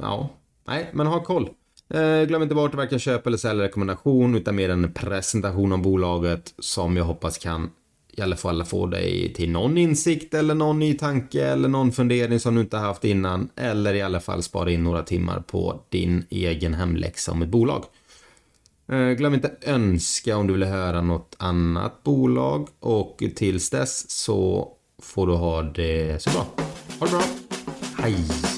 ja, 0.02 0.30
nej, 0.68 0.90
men 0.94 1.08
ha 1.08 1.24
koll. 1.24 1.50
Eh, 1.90 2.24
glöm 2.24 2.44
inte 2.44 2.56
bort 2.56 2.76
varken 2.76 3.00
köp 3.00 3.28
eller 3.28 3.38
säljrekommendation, 3.38 4.36
utan 4.36 4.56
mer 4.56 4.70
en 4.70 4.94
presentation 4.94 5.72
om 5.72 5.82
bolaget 5.82 6.54
som 6.60 6.98
jag 6.98 7.06
hoppas 7.06 7.38
kan 7.38 7.72
i 8.16 8.22
alla 8.22 8.36
fall 8.36 8.66
få 8.66 8.86
dig 8.88 9.34
till 9.34 9.52
någon 9.52 9.78
insikt 9.78 10.34
eller 10.34 10.56
någon 10.56 10.80
ny 10.80 10.94
tanke 10.94 11.46
eller 11.46 11.70
någon 11.70 11.92
fundering 11.92 12.40
som 12.40 12.56
du 12.56 12.62
inte 12.62 12.78
haft 12.78 13.06
innan. 13.06 13.50
Eller 13.56 13.94
i 13.94 14.02
alla 14.02 14.20
fall 14.20 14.44
spara 14.44 14.72
in 14.72 14.84
några 14.84 15.04
timmar 15.04 15.40
på 15.40 15.82
din 15.90 16.26
egen 16.30 16.74
hemläxa 16.74 17.32
om 17.32 17.42
ett 17.42 17.50
bolag. 17.50 17.84
Eh, 18.92 19.10
glöm 19.10 19.34
inte 19.34 19.52
önska 19.62 20.38
om 20.38 20.48
du 20.48 20.54
vill 20.54 20.64
höra 20.64 21.02
något 21.02 21.36
annat 21.40 22.04
bolag 22.04 22.68
och 22.80 23.24
tills 23.36 23.70
dess 23.70 24.12
så 24.12 24.72
får 25.02 25.28
du 25.28 25.34
ha 25.34 25.62
det 25.62 26.22
så 26.22 26.30
bra. 26.30 26.48
Ha 27.00 27.06
det 27.06 27.12
bra. 27.12 27.24
Hej! 27.98 28.55